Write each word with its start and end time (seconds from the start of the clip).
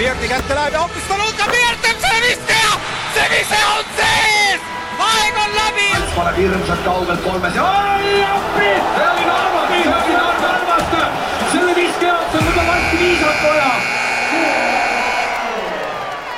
Pirti 0.00 0.28
kätte 0.28 0.54
läheb 0.54 0.72
ja 0.72 0.80
hoopis 0.80 1.02
Taluka 1.08 1.46
Pirt 1.52 1.82
teeb 1.84 1.98
selle 2.00 2.20
viske 2.24 2.54
ja 2.56 2.76
see 3.12 3.24
vise 3.32 3.56
on 3.68 3.88
sees! 3.98 4.62
aeg 5.06 5.40
on 5.42 5.50
läbi! 5.58 5.88
paneb 6.14 6.38
hirmsalt 6.40 6.80
kaugelt 6.86 7.20
kolmes 7.26 7.58
ja 7.58 7.64
oi 7.68 8.22
appi! 8.24 8.70
see 8.94 9.08
oli 9.10 9.26
Narvast, 9.26 9.74
see 9.74 9.90
oli 9.96 10.14
Narvast! 10.14 10.94
selle 11.52 11.74
viske 11.76 12.06
jaoks 12.08 12.38
on 12.38 12.48
juba 12.48 12.64
varsti 12.70 13.00
viisat 13.02 13.44
vaja! 13.44 13.68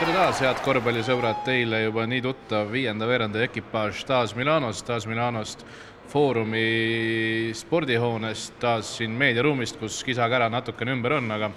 tere 0.00 0.16
taas, 0.16 0.42
head 0.42 0.64
korvpallisõbrad, 0.66 1.38
teile 1.46 1.84
juba 1.84 2.08
nii 2.10 2.26
tuttav 2.26 2.74
viienda 2.74 3.06
veerandi 3.12 3.46
ekipaaž 3.46 4.02
taas 4.10 4.34
Milanost, 4.40 4.88
taas 4.90 5.06
Milanost 5.06 5.62
Foorumi 6.10 7.54
spordihoonest, 7.62 8.58
taas 8.66 8.90
siin 8.98 9.14
meediaruumist, 9.22 9.78
kus 9.78 10.02
kisa-kära 10.02 10.50
natukene 10.50 10.98
ümber 10.98 11.20
on, 11.20 11.30
aga 11.38 11.54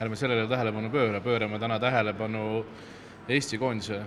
ärme 0.00 0.16
sellele 0.16 0.48
tähelepanu 0.48 0.90
pööra, 0.92 1.20
pöörame 1.20 1.58
täna 1.58 1.78
tähelepanu 1.80 2.64
Eesti 3.28 3.58
koondise 3.58 4.02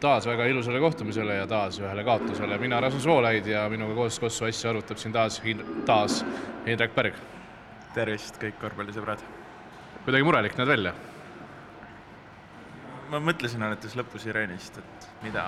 taas 0.00 0.26
väga 0.26 0.44
ilusale 0.50 0.80
kohtumisele 0.80 1.34
ja 1.34 1.46
taas 1.46 1.78
ühele 1.80 2.04
kaotusele. 2.04 2.58
mina, 2.58 2.80
Rasmus 2.80 3.06
Voolaid 3.06 3.46
ja 3.46 3.68
minuga 3.68 3.94
koos 3.94 4.18
Kossu 4.20 4.44
asja 4.44 4.70
arutab 4.70 4.98
siin 5.00 5.12
taas, 5.12 5.40
taas 5.86 6.24
Indrek 6.66 6.94
Pärg. 6.94 7.14
tervist, 7.94 8.40
kõik 8.42 8.58
korvpallisõbrad! 8.60 9.22
kuidagi 10.04 10.24
murelik 10.26 10.56
näed 10.58 10.68
välja? 10.68 10.94
ma 13.10 13.20
mõtlesin 13.20 13.62
alates 13.62 13.94
lõpusireenist, 13.96 14.78
et 14.80 15.08
mida, 15.22 15.44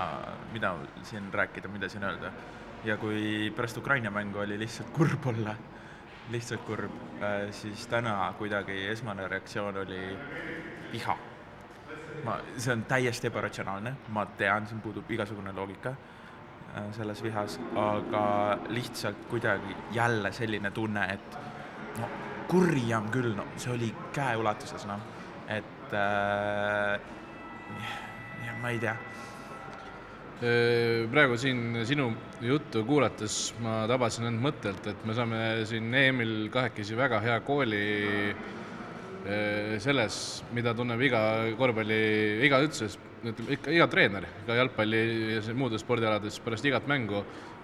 mida 0.53 0.75
siin 1.03 1.27
rääkida, 1.33 1.67
mida 1.67 1.89
siin 1.89 2.03
öelda. 2.03 2.31
ja 2.85 2.97
kui 2.97 3.51
pärast 3.55 3.77
Ukraina 3.77 4.09
mängu 4.11 4.39
oli 4.39 4.57
lihtsalt 4.57 4.89
kurb 4.95 5.25
olla, 5.27 5.55
lihtsalt 6.29 6.65
kurb, 6.67 6.91
siis 7.55 7.87
täna 7.87 8.33
kuidagi 8.37 8.87
esmane 8.91 9.27
reaktsioon 9.31 9.77
oli 9.85 10.01
viha 10.91 11.17
ma, 12.23 12.37
see 12.57 12.73
on 12.73 12.83
täiesti 12.89 13.29
ebaratsionaalne, 13.29 13.93
ma 14.15 14.25
tean, 14.39 14.67
siin 14.67 14.81
puudub 14.81 15.09
igasugune 15.11 15.53
loogika 15.55 15.93
äh, 15.93 16.87
selles 16.97 17.23
vihas, 17.23 17.59
aga 17.75 18.23
lihtsalt 18.73 19.27
kuidagi 19.31 19.75
jälle 19.95 20.31
selline 20.31 20.71
tunne, 20.71 21.05
et 21.13 21.37
no 21.99 22.09
kurjam 22.47 23.09
küll, 23.13 23.35
no 23.37 23.47
see 23.57 23.73
oli 23.73 23.93
käeulatuses, 24.15 24.87
noh, 24.89 25.03
et 25.47 25.93
äh, 25.93 26.99
ja 28.45 28.59
ma 28.61 28.73
ei 28.73 28.79
tea. 28.83 28.95
äh, 28.95 29.36
praegu 30.37 31.37
siin 31.41 31.79
sinu 31.89 32.11
juttu 32.45 32.83
kuulates 32.85 33.55
ma 33.63 33.87
tabasin 33.89 34.27
end 34.29 34.41
mõttelt, 34.41 34.85
et 34.85 35.05
me 35.05 35.15
saame 35.17 35.39
siin 35.65 35.89
EM-il 35.89 36.51
kahekesi 36.53 36.97
väga 36.97 37.19
hea 37.23 37.39
kooli 37.41 37.81
selles, 39.81 40.43
mida 40.55 40.75
tunneb 40.77 41.01
iga 41.03 41.19
korvpalli, 41.57 41.97
iga 42.45 42.61
üldse, 42.63 42.87
ütleme 43.25 43.57
ikka 43.57 43.73
iga 43.73 43.87
treener, 43.91 44.27
ka 44.45 44.55
jalgpalli 44.55 45.01
ja 45.33 45.57
muudes 45.57 45.81
spordialades 45.83 46.37
pärast 46.45 46.69
igat 46.69 46.87
mängu, 46.87 47.23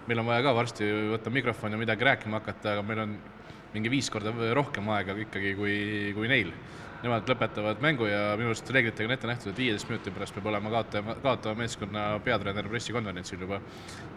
meil 0.10 0.20
on 0.20 0.28
vaja 0.28 0.44
ka 0.44 0.56
varsti 0.58 0.90
võtta 1.14 1.32
mikrofon 1.32 1.78
ja 1.78 1.80
midagi 1.80 2.10
rääkima 2.10 2.42
hakata, 2.42 2.74
aga 2.74 2.88
meil 2.90 3.04
on 3.06 3.16
mingi 3.74 3.90
viis 3.94 4.10
korda 4.12 4.34
rohkem 4.58 4.90
aega 4.94 5.16
ikkagi 5.24 5.54
kui, 5.58 5.78
kui 6.18 6.28
neil. 6.30 6.52
Nemad 7.04 7.28
lõpetavad 7.28 7.82
mängu 7.84 8.08
ja 8.08 8.34
minu 8.40 8.54
arust 8.54 8.70
reeglitega 8.72 9.10
on 9.10 9.14
ette 9.18 9.28
nähtud, 9.28 9.52
et 9.52 9.58
viieteist 9.60 9.90
minuti 9.90 10.12
pärast 10.16 10.36
peab 10.38 10.46
olema 10.54 10.72
kaotaja, 10.72 11.16
kaotava 11.24 11.56
meeskonna 11.60 12.04
peatreener 12.24 12.70
pressikonverentsil 12.72 13.44
juba. 13.44 13.60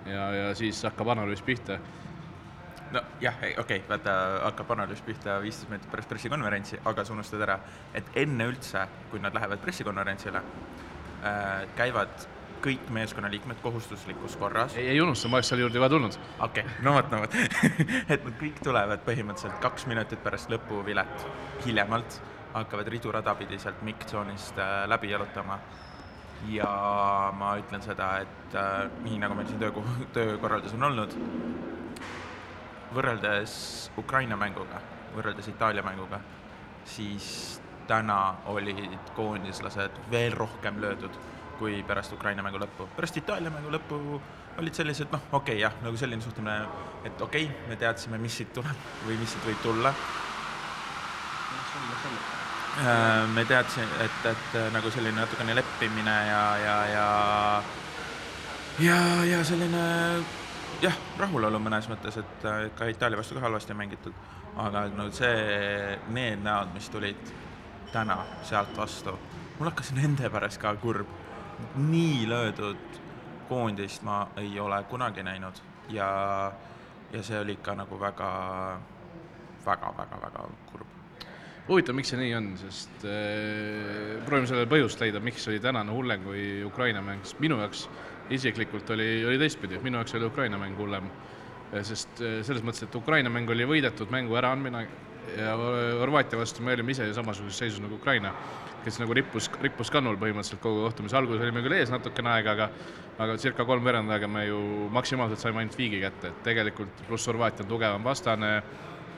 ja, 0.06 0.28
ja 0.34 0.52
siis 0.54 0.84
hakkab 0.86 1.10
analüüs 1.16 1.42
pihta 1.42 1.80
nojah, 2.92 3.34
okei 3.40 3.56
okay,, 3.58 3.82
vaata, 3.88 4.14
hakkab 4.44 4.70
analüüs 4.76 5.02
pihta 5.02 5.40
viisteist 5.42 5.70
minutit 5.70 5.90
pärast 5.90 6.08
pressikonverentsi, 6.08 6.78
aga 6.84 7.04
sa 7.04 7.14
unustad 7.16 7.42
ära, 7.42 7.58
et 7.94 8.14
enne 8.22 8.46
üldse, 8.52 8.86
kui 9.10 9.22
nad 9.22 9.34
lähevad 9.34 9.62
pressikonverentsile 9.64 10.42
äh,, 10.42 11.66
käivad 11.76 12.28
kõik 12.66 12.88
meeskonnaliikmed 12.90 13.60
kohustuslikus 13.62 14.36
korras. 14.40 14.76
ei, 14.76 14.88
ei 14.94 15.00
unusta, 15.00 15.28
ma 15.28 15.40
oleks 15.40 15.50
selle 15.52 15.66
juurde 15.66 15.78
juba 15.78 15.91
tulnud. 15.92 16.16
okei 16.38 16.64
okay,, 16.64 16.78
no 16.86 16.94
vot, 16.96 17.10
no 17.10 17.20
vot 17.25 17.36
et 18.14 18.25
nad 18.25 18.38
kõik 18.41 18.62
tulevad 18.64 19.04
põhimõtteliselt 19.06 19.60
kaks 19.62 19.86
minutit 19.91 20.22
pärast 20.25 20.50
lõpuvilet 20.52 21.28
hiljemalt, 21.66 22.20
hakkavad 22.56 22.89
ridurada 22.89 23.34
pidi 23.37 23.59
sealt 23.61 23.83
mikkzoonist 23.87 24.59
äh, 24.59 24.84
läbi 24.89 25.11
jalutama 25.11 25.59
ja 26.49 26.71
ma 27.37 27.55
ütlen 27.61 27.83
seda, 27.84 28.11
et 28.25 28.56
äh, 28.56 28.87
nii 29.05 29.21
nagu 29.22 29.37
meil 29.37 29.49
siin 29.50 29.61
töö, 29.61 29.84
töökorraldus 30.17 30.75
on 30.77 30.89
olnud, 30.91 31.17
võrreldes 32.97 33.55
Ukraina 33.99 34.39
mänguga, 34.41 34.81
võrreldes 35.17 35.49
Itaalia 35.53 35.84
mänguga, 35.87 36.21
siis 36.89 37.61
täna 37.87 38.37
olid 38.53 39.12
koondislased 39.15 40.03
veel 40.11 40.34
rohkem 40.34 40.81
löödud 40.83 41.17
kui 41.59 41.81
pärast 41.88 42.12
Ukraina 42.12 42.43
mängu 42.44 42.61
lõppu. 42.61 42.88
pärast 42.97 43.17
Itaalia 43.17 43.50
mängu 43.50 43.73
lõppu 43.73 44.21
olid 44.61 44.77
sellised, 44.77 45.12
noh, 45.12 45.23
okei 45.33 45.56
okay, 45.56 45.62
jah, 45.65 45.77
nagu 45.84 45.97
selline 45.97 46.25
suhtumine, 46.25 46.59
et 47.05 47.21
okei 47.21 47.49
okay,, 47.49 47.69
me 47.69 47.81
teadsime, 47.81 48.21
mis 48.21 48.37
siit 48.41 48.53
tuleb 48.56 48.88
või 49.09 49.21
mis 49.21 49.37
siit 49.37 49.49
võib 49.49 49.62
tulla. 49.65 49.94
Äh, 52.76 53.26
me 53.32 53.44
teadsime, 53.44 53.88
et, 54.04 54.26
et 54.28 54.56
nagu 54.72 54.91
selline 54.92 55.16
natukene 55.16 55.54
leppimine 55.56 56.16
ja, 56.28 56.41
ja, 56.60 56.75
ja 56.92 57.06
ja, 58.78 58.97
ja 59.25 59.38
selline 59.44 59.84
jah, 60.84 60.98
rahulolu 61.16 61.60
mõnes 61.62 61.88
mõttes, 61.88 62.19
et 62.20 62.44
ka 62.76 62.88
Itaalia 62.92 63.16
vastu 63.16 63.38
ka 63.38 63.41
halvasti 63.47 63.72
on 63.72 63.81
mängitud, 63.81 64.19
aga 64.60 64.82
no 64.92 65.06
see, 65.16 65.97
need 66.12 66.44
näod, 66.44 66.75
mis 66.76 66.91
tulid 66.92 67.32
täna 67.94 68.19
sealt 68.44 68.76
vastu, 68.76 69.14
mul 69.56 69.70
hakkas 69.70 69.94
nende 69.97 70.28
pärast 70.32 70.60
ka 70.60 70.75
kurb. 70.82 71.08
nii 71.76 72.28
löödud 72.28 73.00
koondist 73.48 74.03
ma 74.03 74.26
ei 74.37 74.60
ole 74.60 74.82
kunagi 74.91 75.22
näinud. 75.22 75.62
Ja, 75.88 76.53
ja 77.12 77.22
see 77.22 77.41
oli 77.41 77.56
ikka 77.56 77.75
nagu 77.75 78.00
väga, 78.00 78.28
väga, 79.64 79.94
väga, 79.97 80.20
väga 80.20 80.48
kurb 80.72 80.95
huvitav, 81.69 81.97
miks 81.99 82.12
see 82.12 82.21
nii 82.21 82.34
on, 82.38 82.50
sest 82.60 83.06
äh, 83.09 84.19
proovime 84.27 84.50
sellele 84.50 84.71
põhjust 84.71 85.03
leida, 85.03 85.22
miks 85.25 85.47
oli 85.50 85.62
tänane 85.62 85.94
hullem 85.94 86.27
kui 86.27 86.44
Ukraina 86.66 87.03
mäng, 87.04 87.25
sest 87.27 87.41
minu 87.43 87.59
jaoks 87.62 87.87
isiklikult 88.34 88.91
oli, 88.94 89.09
oli 89.27 89.41
teistpidi, 89.41 89.81
minu 89.82 90.00
jaoks 90.00 90.16
oli 90.19 90.31
Ukraina 90.31 90.60
mäng 90.62 90.78
hullem. 90.78 91.10
sest 91.82 92.22
äh, 92.22 92.38
selles 92.47 92.62
mõttes, 92.62 92.87
et 92.87 92.94
Ukraina 92.94 93.31
mäng 93.31 93.50
oli 93.50 93.66
võidetud 93.66 94.10
mängu 94.15 94.37
äraandmine 94.38 94.87
ja 95.34 95.56
Horvaatia 96.00 96.38
vastu 96.38 96.62
me 96.62 96.72
olime 96.72 96.94
ise 96.94 97.06
ju 97.09 97.15
samasuguses 97.15 97.59
seisus 97.59 97.82
nagu 97.82 97.99
Ukraina, 97.99 98.32
kes 98.84 99.00
nagu 99.03 99.15
rippus, 99.16 99.49
rippus 99.62 99.91
kannul 99.91 100.19
põhimõtteliselt 100.21 100.62
kogu 100.62 100.84
kohtumise 100.84 101.19
alguses 101.19 101.43
olime 101.43 101.65
küll 101.65 101.75
ees 101.78 101.91
natukene 101.91 102.31
aega, 102.37 102.55
aga 102.55 102.69
aga 103.25 103.38
circa 103.41 103.65
kolmveerand 103.66 104.12
aega 104.12 104.28
me 104.31 104.44
ju 104.47 104.60
maksimaalselt 104.94 105.43
saime 105.43 105.62
ainult 105.62 105.78
viigi 105.78 106.00
kätte, 106.03 106.31
et 106.31 106.43
tegelikult 106.47 107.06
pluss 107.09 107.26
Horvaatia 107.26 107.66
on 107.66 107.72
tugevam 107.72 108.05
vastane 108.05 108.53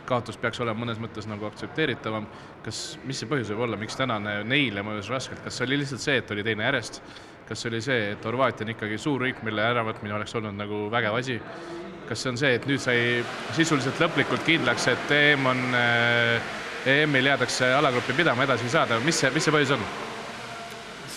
kaotus 0.09 0.39
peaks 0.41 0.61
olema 0.65 0.85
mõnes 0.85 1.01
mõttes 1.03 1.29
nagu 1.29 1.47
aktsepteeritavam. 1.49 2.27
kas, 2.65 2.99
mis 3.05 3.21
see 3.21 3.29
põhjus 3.31 3.53
võib 3.53 3.67
olla, 3.67 3.79
miks 3.81 3.97
tänane 3.97 4.43
neile 4.45 4.83
mõjus 4.85 5.11
raskelt, 5.13 5.43
kas 5.45 5.59
see 5.59 5.67
oli 5.69 5.81
lihtsalt 5.83 6.05
see, 6.05 6.17
et 6.23 6.31
oli 6.35 6.45
teine 6.47 6.65
järjest, 6.65 7.03
kas 7.49 7.63
see 7.63 7.71
oli 7.73 7.81
see, 7.85 8.13
et 8.15 8.25
Horvaatia 8.25 8.67
on 8.67 8.75
ikkagi 8.75 8.99
suur 9.01 9.23
riik, 9.25 9.43
mille 9.47 9.65
äravõtmine 9.65 10.17
oleks 10.19 10.35
olnud 10.39 10.57
nagu 10.59 10.87
vägev 10.93 11.17
asi, 11.21 11.39
kas 12.09 12.23
see 12.23 12.33
on 12.33 12.41
see, 12.41 12.55
et 12.59 12.69
nüüd 12.69 12.83
sai 12.83 12.99
sisuliselt 13.57 14.01
lõplikult 14.03 14.45
kindlaks, 14.49 14.89
et 14.93 15.15
EM 15.17 15.49
on 15.53 15.65
äh,, 15.77 16.55
EM-il 16.89 17.33
jäädakse 17.33 17.73
alagruppi 17.77 18.17
pidama, 18.17 18.47
edasi 18.49 18.69
ei 18.69 18.77
saada, 18.77 19.01
mis 19.05 19.21
see, 19.21 19.33
mis 19.35 19.45
see 19.45 19.55
põhjus 19.55 19.75
on? 19.77 19.85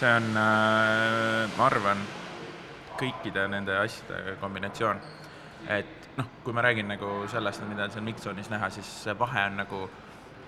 see 0.02 0.12
on 0.18 0.29
äh,, 0.35 1.47
ma 1.58 1.68
arvan, 1.68 2.03
kõikide 3.00 3.47
nende 3.50 3.75
asjade 3.81 4.38
kombinatsioon, 4.41 5.02
et 5.73 6.00
noh, 6.17 6.29
kui 6.44 6.53
ma 6.53 6.63
räägin 6.66 6.89
nagu 6.91 7.11
sellest, 7.31 7.63
mida 7.69 7.89
seal 7.91 8.05
Miksonis 8.05 8.49
näha, 8.51 8.69
siis 8.73 8.88
see 9.05 9.17
vahe 9.19 9.45
on 9.49 9.59
nagu 9.61 9.81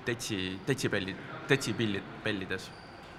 detsi, 0.07 0.40
detsibellid, 0.68 1.19
detsipillid, 1.50 2.09
pellides. 2.24 2.69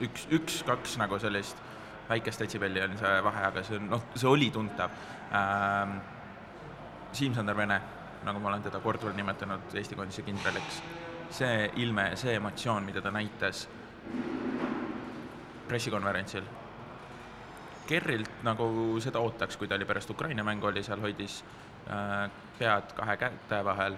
üks, 0.03 0.27
üks-kaks 0.35 0.99
nagu 0.99 1.19
sellist 1.23 1.61
väikest 2.09 2.43
detsibelli 2.43 2.83
on 2.83 2.97
see 2.99 3.21
vahe, 3.25 3.45
aga 3.49 3.63
see 3.65 3.79
on, 3.79 3.89
noh, 3.95 4.11
see 4.15 4.29
oli 4.29 4.51
tuntav 4.55 4.91
ähm,. 5.33 6.01
Siim-Sander 7.15 7.55
Vene, 7.55 7.77
nagu 8.27 8.41
ma 8.43 8.49
olen 8.51 8.63
teda 8.65 8.81
korduvalt 8.83 9.15
nimetanud 9.15 9.75
Eesti 9.79 9.95
koondise 9.95 10.25
kindraliks, 10.27 10.81
see 11.31 11.69
ilme 11.79 12.09
see 12.19 12.35
emotsioon, 12.35 12.83
mida 12.83 12.99
ta 13.05 13.13
näitas 13.15 13.69
pressikonverentsil, 15.69 16.49
Kerrilt 17.87 18.43
nagu 18.43 18.67
seda 19.05 19.21
ootaks, 19.21 19.59
kui 19.61 19.69
ta 19.69 19.77
oli 19.77 19.85
pärast 19.85 20.11
Ukraina 20.11 20.43
mängu 20.43 20.67
oli 20.67 20.83
seal, 20.83 21.03
hoidis 21.05 21.43
pead 22.59 22.93
kahe 22.97 23.17
käte 23.17 23.65
vahel 23.65 23.97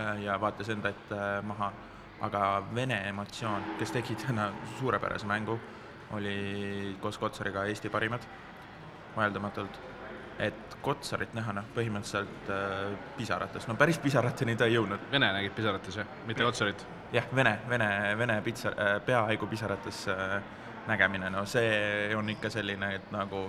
äh, 0.00 0.22
ja 0.22 0.40
vaatas 0.40 0.68
enda 0.68 0.92
ette 0.92 1.20
maha, 1.46 1.72
aga 2.22 2.42
Vene 2.74 3.00
emotsioon, 3.08 3.74
kes 3.78 3.94
tegi 3.94 4.16
täna 4.20 4.50
suurepärase 4.78 5.26
mängu, 5.26 5.58
oli 6.12 6.96
koos 7.00 7.18
Kotsariga 7.18 7.64
Eesti 7.64 7.90
parimad, 7.90 8.28
vaieldamatult. 9.16 9.80
et 10.38 10.76
Kotsarit 10.82 11.34
näha, 11.36 11.52
noh, 11.52 11.66
põhimõtteliselt 11.76 12.48
äh, 12.50 12.94
pisarates, 13.16 13.66
no 13.68 13.76
päris 13.78 13.98
pisarateni 14.02 14.56
ta 14.56 14.66
ei 14.66 14.74
jõudnud. 14.74 15.04
Vene 15.12 15.28
nägid 15.36 15.52
pisarates, 15.54 15.96
jah, 16.00 16.08
mitte 16.26 16.42
Kotsarit? 16.42 16.86
jah, 17.12 17.28
vene, 17.36 17.58
vene, 17.68 17.88
vene 18.18 18.40
pitsa, 18.42 18.72
peahaigu 19.06 19.46
pisarates 19.46 20.06
äh, 20.08 20.40
nägemine, 20.88 21.30
no 21.30 21.44
see 21.46 22.14
on 22.16 22.30
ikka 22.32 22.50
selline, 22.50 22.94
et 22.96 23.12
nagu 23.14 23.44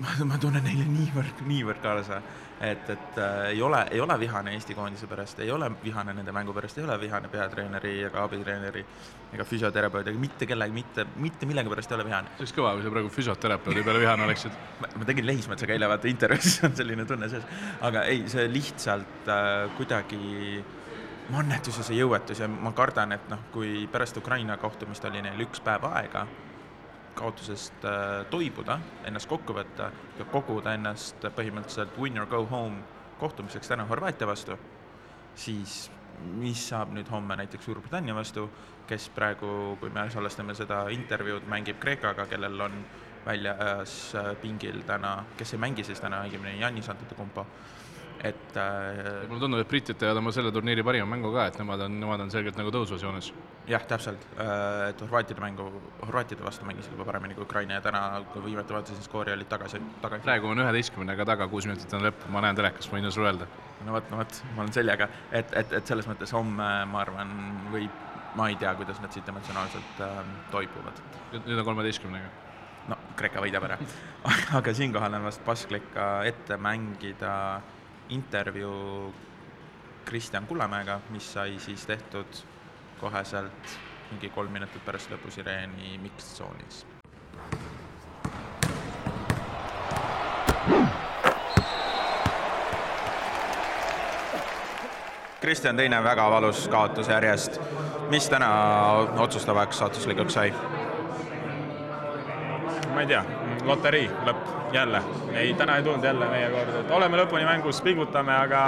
ma, 0.00 0.24
ma 0.24 0.38
tunnen 0.40 0.64
neile 0.64 0.86
niivõrd, 0.88 1.42
niivõrd 1.48 1.80
kaasa, 1.82 2.20
et, 2.60 2.88
et 2.92 3.18
äh, 3.20 3.50
ei 3.54 3.62
ole, 3.64 3.80
ei 3.92 4.00
ole 4.00 4.16
vihane 4.20 4.54
Eesti 4.56 4.74
koondise 4.76 5.08
pärast, 5.10 5.40
ei 5.44 5.50
ole 5.52 5.70
vihane 5.82 6.14
nende 6.16 6.32
mängu 6.34 6.54
pärast, 6.56 6.78
ei 6.80 6.84
ole 6.86 6.96
vihane 7.00 7.30
peatreeneri 7.32 7.94
ega 8.08 8.24
abitreeneri 8.24 8.84
ega 9.34 9.46
füsioterapeudi 9.46 10.12
ega 10.12 10.22
mitte 10.22 10.48
kellegi, 10.48 10.76
mitte, 10.76 11.06
mitte 11.20 11.48
millegi 11.48 11.72
pärast 11.72 11.92
ei 11.92 11.98
ole 11.98 12.08
vihane. 12.08 12.34
see 12.34 12.44
oleks 12.44 12.56
kõva, 12.56 12.74
kui 12.76 12.84
sa 12.84 12.94
praegu 12.96 13.14
füsioterapeudi 13.14 13.86
peale 13.86 14.02
vihane 14.04 14.28
oleksid. 14.28 14.58
ma 14.80 14.92
ma 14.96 15.08
tegin 15.08 15.28
Lehismetsaga 15.30 15.76
eile 15.76 15.88
vaata 15.94 16.12
intervjuus, 16.12 16.60
on 16.68 16.76
selline 16.82 17.08
tunne 17.08 17.30
sees, 17.32 17.48
aga 17.88 18.04
ei, 18.10 18.26
see 18.32 18.46
lihtsalt 18.52 19.32
äh, 19.32 19.64
kuidagi 19.78 20.64
mannetus 21.30 21.78
ja 21.84 21.94
jõuetus 21.94 22.40
ja 22.42 22.48
ma 22.50 22.72
kardan, 22.76 23.12
et 23.14 23.28
noh, 23.30 23.48
kui 23.54 23.86
pärast 23.92 24.16
Ukraina 24.18 24.56
kohtumist 24.58 25.04
oli 25.06 25.22
neil 25.22 25.46
üks 25.46 25.62
päev 25.62 25.86
aega 25.92 26.26
kaotusest 27.14 27.84
äh, 27.84 28.26
toibuda, 28.30 28.78
ennast 29.08 29.28
kokku 29.28 29.54
võtta 29.56 29.90
ja 30.18 30.26
koguda 30.32 30.74
ennast 30.74 31.24
põhimõtteliselt 31.36 31.98
win 32.00 32.18
or 32.20 32.28
go 32.30 32.44
home 32.50 32.82
kohtumiseks 33.20 33.68
täna 33.68 33.84
Horvaatia 33.88 34.26
vastu, 34.26 34.56
siis 35.34 35.90
mis 36.40 36.62
saab 36.68 36.92
nüüd 36.94 37.08
homme 37.12 37.36
näiteks 37.36 37.64
Suurbritannia 37.64 38.14
vastu, 38.16 38.46
kes 38.88 39.08
praegu, 39.14 39.76
kui 39.80 39.92
me 39.94 40.06
salvestame 40.10 40.54
seda 40.56 40.82
intervjuud, 40.92 41.46
mängib 41.48 41.78
Kreekaga, 41.80 42.26
kellel 42.30 42.60
on 42.66 42.80
väljas 43.26 44.14
äh, 44.16 44.32
pingil 44.40 44.82
täna, 44.88 45.18
kes 45.36 45.54
ei 45.54 45.62
mängi 45.62 45.84
siis 45.84 46.00
täna 46.00 46.22
õigemini, 46.26 46.60
Janis 46.60 46.88
Antetokounmpo, 46.92 47.46
et 48.24 48.56
äh, 48.56 49.28
mulle 49.28 49.40
tundub, 49.40 49.60
et 49.62 49.68
britid 49.68 49.96
teevad 50.00 50.18
oma 50.20 50.32
selle 50.34 50.50
turniiri 50.52 50.82
parima 50.84 51.06
mängu 51.08 51.30
ka, 51.32 51.46
et 51.48 51.56
nemad 51.60 51.80
on, 51.86 51.94
nemad 52.02 52.20
on 52.20 52.32
selgelt 52.32 52.58
nagu 52.58 52.72
tõusvas 52.74 53.00
joones. 53.04 53.30
jah, 53.70 53.84
täpselt, 53.88 54.26
et 54.36 55.00
Horvaatide 55.00 55.40
mängu, 55.40 55.68
Horvaatide 56.02 56.44
vastu 56.44 56.66
mängisid 56.68 56.92
juba 56.92 57.06
paremini 57.08 57.36
kui 57.38 57.46
Ukraina 57.46 57.78
ja 57.78 57.84
täna, 57.84 58.02
kui 58.34 58.44
viimati 58.44 58.76
vaatasin 58.76 59.00
skoori, 59.06 59.32
olid 59.32 59.48
tagasi, 59.48 59.80
tagasi. 60.02 60.24
praegu 60.26 60.50
on 60.52 60.60
üheteistkümnega 60.66 61.26
taga, 61.32 61.48
kuus 61.48 61.68
minutit 61.70 61.96
on 61.96 62.04
lõpp, 62.08 62.28
ma 62.34 62.44
näen 62.44 62.60
telekast, 62.60 62.92
võin 62.92 63.08
sulle 63.08 63.32
öelda. 63.32 63.48
no 63.86 63.96
vot, 63.96 64.12
no 64.12 64.20
vot, 64.20 64.42
ma 64.52 64.66
olen 64.66 64.76
seljaga, 64.76 65.08
et, 65.32 65.56
et, 65.62 65.74
et 65.80 65.94
selles 65.94 66.10
mõttes 66.10 66.36
homme 66.36 66.68
ma 66.92 67.02
arvan, 67.06 67.34
võib, 67.72 68.04
ma 68.36 68.52
ei 68.52 68.60
tea, 68.60 68.74
kuidas 68.76 69.00
nad 69.00 69.16
siit 69.16 69.32
emotsionaalselt 69.32 70.04
äh, 70.04 70.22
toibuvad. 70.52 71.04
nüüd 71.40 71.56
on 71.56 71.64
kolmeteistkümnega. 71.72 72.30
no 72.92 73.00
Kreeka 73.16 73.40
võidab 73.40 73.64
ära. 73.70 73.80
aga 74.60 74.76
siinkohal 74.76 75.16
on 75.16 75.28
vast 75.30 75.44
paslik 75.46 75.88
ka 75.94 76.12
ette 76.28 76.60
mängida 76.60 77.34
intervjuu 78.10 79.14
Kristjan 80.04 80.46
Kullamäega, 80.46 81.00
mis 81.10 81.32
sai 81.32 81.58
siis 81.58 81.86
tehtud 81.86 82.26
koheselt 83.00 83.78
mingi 84.10 84.28
kolm 84.34 84.52
minutit 84.52 84.84
pärast 84.84 85.10
lõpusireeni 85.12 85.98
mixed-tsoonis. 86.02 86.84
Kristjan, 95.40 95.76
teine 95.76 96.02
väga 96.04 96.30
valus 96.30 96.68
kaotus 96.68 97.08
järjest. 97.08 97.60
mis 98.10 98.28
täna 98.28 98.50
otsustavaks 99.22 99.78
saatuslikuks 99.78 100.34
sai? 100.34 100.52
ma 102.94 103.00
ei 103.00 103.06
tea, 103.06 103.24
loterii 103.64 104.08
lõpp 104.26 104.39
jälle. 104.72 105.02
ei, 105.34 105.54
täna 105.54 105.76
ei 105.76 105.82
tulnud 105.82 106.04
jälle 106.04 106.28
meie 106.30 106.50
kord, 106.50 106.74
et 106.80 106.90
oleme 106.90 107.20
lõpuni 107.22 107.44
mängus, 107.48 107.82
pingutame, 107.82 108.36
aga 108.36 108.64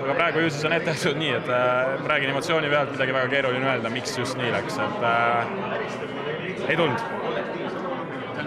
aga 0.00 0.14
praegu 0.14 0.44
ju 0.44 0.50
siis 0.50 0.64
on 0.64 0.72
ette 0.72 0.90
nähtud 0.90 1.18
nii, 1.20 1.30
et 1.38 1.48
äh, 1.54 2.04
räägin 2.10 2.32
emotsiooni 2.32 2.70
pealt, 2.72 2.92
midagi 2.94 3.14
väga 3.14 3.28
keeruline 3.34 3.68
öelda, 3.72 3.92
miks 3.92 4.18
just 4.18 4.38
nii 4.40 4.52
läks, 4.54 4.78
et 4.82 5.04
äh, 5.06 6.68
ei 6.68 6.76
tulnud. 6.76 7.08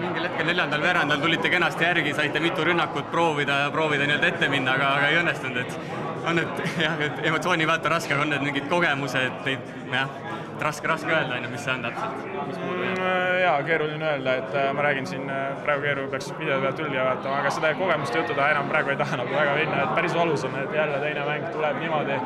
mingil 0.04 0.26
hetkel 0.26 0.48
neljandal 0.50 0.82
veerandal 0.84 1.22
tulite 1.22 1.50
kenasti 1.50 1.86
järgi, 1.86 2.14
saite 2.14 2.40
mitu 2.44 2.64
rünnakut 2.68 3.12
proovida 3.12 3.60
ja 3.62 3.70
proovida 3.72 4.08
nii-öelda 4.10 4.28
ette 4.34 4.50
minna, 4.52 4.74
aga, 4.76 4.90
aga 4.98 5.12
ei 5.12 5.20
õnnestunud, 5.22 5.62
et 5.62 6.26
on 6.28 6.40
need 6.42 6.64
jah, 6.86 7.00
et 7.08 7.22
emotsiooni 7.30 7.68
pealt 7.70 7.88
on 7.88 7.96
raske, 7.96 8.16
aga 8.16 8.26
on 8.26 8.34
need 8.36 8.44
mingid 8.50 8.68
kogemused, 8.72 9.40
neid 9.46 9.72
jah, 9.94 10.18
raske, 10.64 10.88
raske 10.88 11.12
öelda 11.12 11.38
on 11.38 11.46
ju, 11.48 11.52
mis 11.54 11.64
see 11.66 11.74
on 11.74 11.86
täpselt, 11.86 12.26
mis 12.48 12.58
puudu 12.62 12.88
jääb. 12.88 13.04
jaa, 13.44 13.56
keeruline 13.68 14.10
öelda, 14.12 14.36
et 14.42 14.58
äh, 14.60 14.72
ma 14.76 14.88
räägin 14.88 15.08
siin 15.10 15.30
äh, 15.30 15.46
praegu 15.66 15.86
Keeru 15.88 16.08
peaks 16.12 16.32
video 16.40 16.60
pealt 16.64 16.82
üle 16.84 17.00
vaatama, 17.00 17.38
aga 17.44 17.54
seda 17.54 17.74
kogemuste 17.80 18.22
juttu 18.22 18.38
ta 18.40 18.50
enam 18.56 18.72
praegu 18.72 18.94
ei 18.94 19.00
taha 19.00 19.22
nagu 19.22 19.36
väga 19.36 19.56
minna, 19.60 19.84
et 19.84 19.96
päris 20.00 20.18
valus 20.18 20.44
on, 20.48 20.58
et 20.64 20.76
jälle 20.80 21.00
teine 21.04 21.30
mäng 21.30 21.48
tuleb 21.54 21.80
niimoodi 21.84 22.20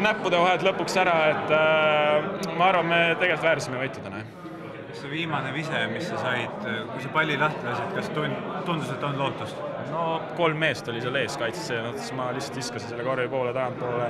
näppude 0.00 0.40
vahelt 0.40 0.64
lõpuks 0.64 1.00
ära, 1.04 1.16
et 1.34 1.56
äh, 1.56 2.52
ma 2.56 2.70
arvan, 2.72 2.92
me 2.92 3.00
tegelikult 3.20 3.48
väärsime 3.50 3.82
võitu 3.84 4.04
täna, 4.04 4.24
jah 4.24 4.36
kas 4.90 5.04
see 5.04 5.10
viimane 5.12 5.52
vise, 5.54 5.80
mis 5.92 6.08
sa 6.10 6.16
said, 6.18 6.64
kui 6.90 7.02
sa 7.04 7.10
palli 7.14 7.36
lahti 7.38 7.62
lasid, 7.62 7.92
kas 7.94 8.08
tund-, 8.10 8.48
tundus, 8.66 8.90
et 8.90 9.04
on 9.06 9.20
lootust? 9.20 9.60
no 9.90 10.06
kolm 10.38 10.58
meest 10.62 10.88
oli 10.90 11.02
seal 11.02 11.18
ees 11.20 11.36
kaitses, 11.38 11.68
selles 11.70 11.86
mõttes 11.86 12.10
ma 12.18 12.30
lihtsalt 12.34 12.58
viskasin 12.60 12.92
selle 12.92 13.06
korvi 13.06 13.28
poole, 13.30 13.54
tagantpoole. 13.56 14.08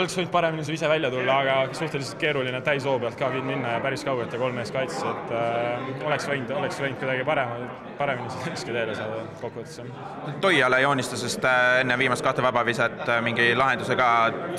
Oleks 0.00 0.16
võinud 0.16 0.32
paremini 0.32 0.64
ise 0.74 0.88
välja 0.88 1.10
tulla, 1.12 1.38
aga 1.42 1.74
suhteliselt 1.76 2.18
keeruline 2.20 2.60
täishoo 2.64 2.98
pealt 3.02 3.18
ka 3.18 3.28
minna 3.34 3.76
ja 3.76 3.80
päris 3.84 4.04
kaugelt 4.06 4.32
ja 4.32 4.40
kolm 4.40 4.56
meest 4.56 4.74
kaitses, 4.74 5.02
et 5.08 5.32
äh, 5.36 6.06
oleks 6.06 6.26
võinud, 6.28 6.52
oleks 6.56 6.80
võinud 6.80 6.98
kuidagi 7.00 7.26
parema, 7.28 7.68
paremini 7.98 8.32
seda 8.32 8.52
riski 8.52 8.74
teele 8.74 8.96
saada 8.96 9.20
kokkuvõttes, 9.40 9.78
jah. 9.82 10.36
Toiala 10.44 10.80
joonistas 10.82 11.24
just 11.26 11.44
äh, 11.48 11.80
enne 11.82 11.98
viimast 12.00 12.24
kahte 12.24 12.44
vabaviset 12.44 13.04
äh, 13.06 13.20
mingi 13.24 13.50
lahenduse 13.58 13.96
ka, 13.98 14.08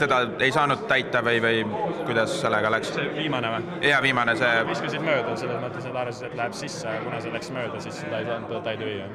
seda 0.02 0.22
ei 0.44 0.54
saanud 0.56 0.86
täita 0.92 1.24
või, 1.26 1.42
või 1.44 1.64
kuidas 2.04 2.38
sellega 2.42 2.72
läks? 2.74 2.94
see 2.94 3.10
viimane 3.18 3.56
või? 3.56 3.82
ja 3.90 4.02
viimane 4.04 4.38
see, 4.40 4.54
viskasid 4.70 5.06
mööda, 5.06 5.36
selles 5.40 5.62
mõttes, 5.64 5.90
et 5.90 6.02
arvasid, 6.04 6.30
et 6.30 6.38
läheb 6.40 6.58
sisse, 6.58 6.88
aga 6.90 7.04
kuna 7.08 7.24
see 7.24 7.34
läks 7.34 7.54
mööda, 7.56 7.84
siis 7.84 8.04
ta 8.06 8.22
ei 8.22 8.30
saanud 8.30 8.56
täide 8.68 8.90
viia. 8.90 9.10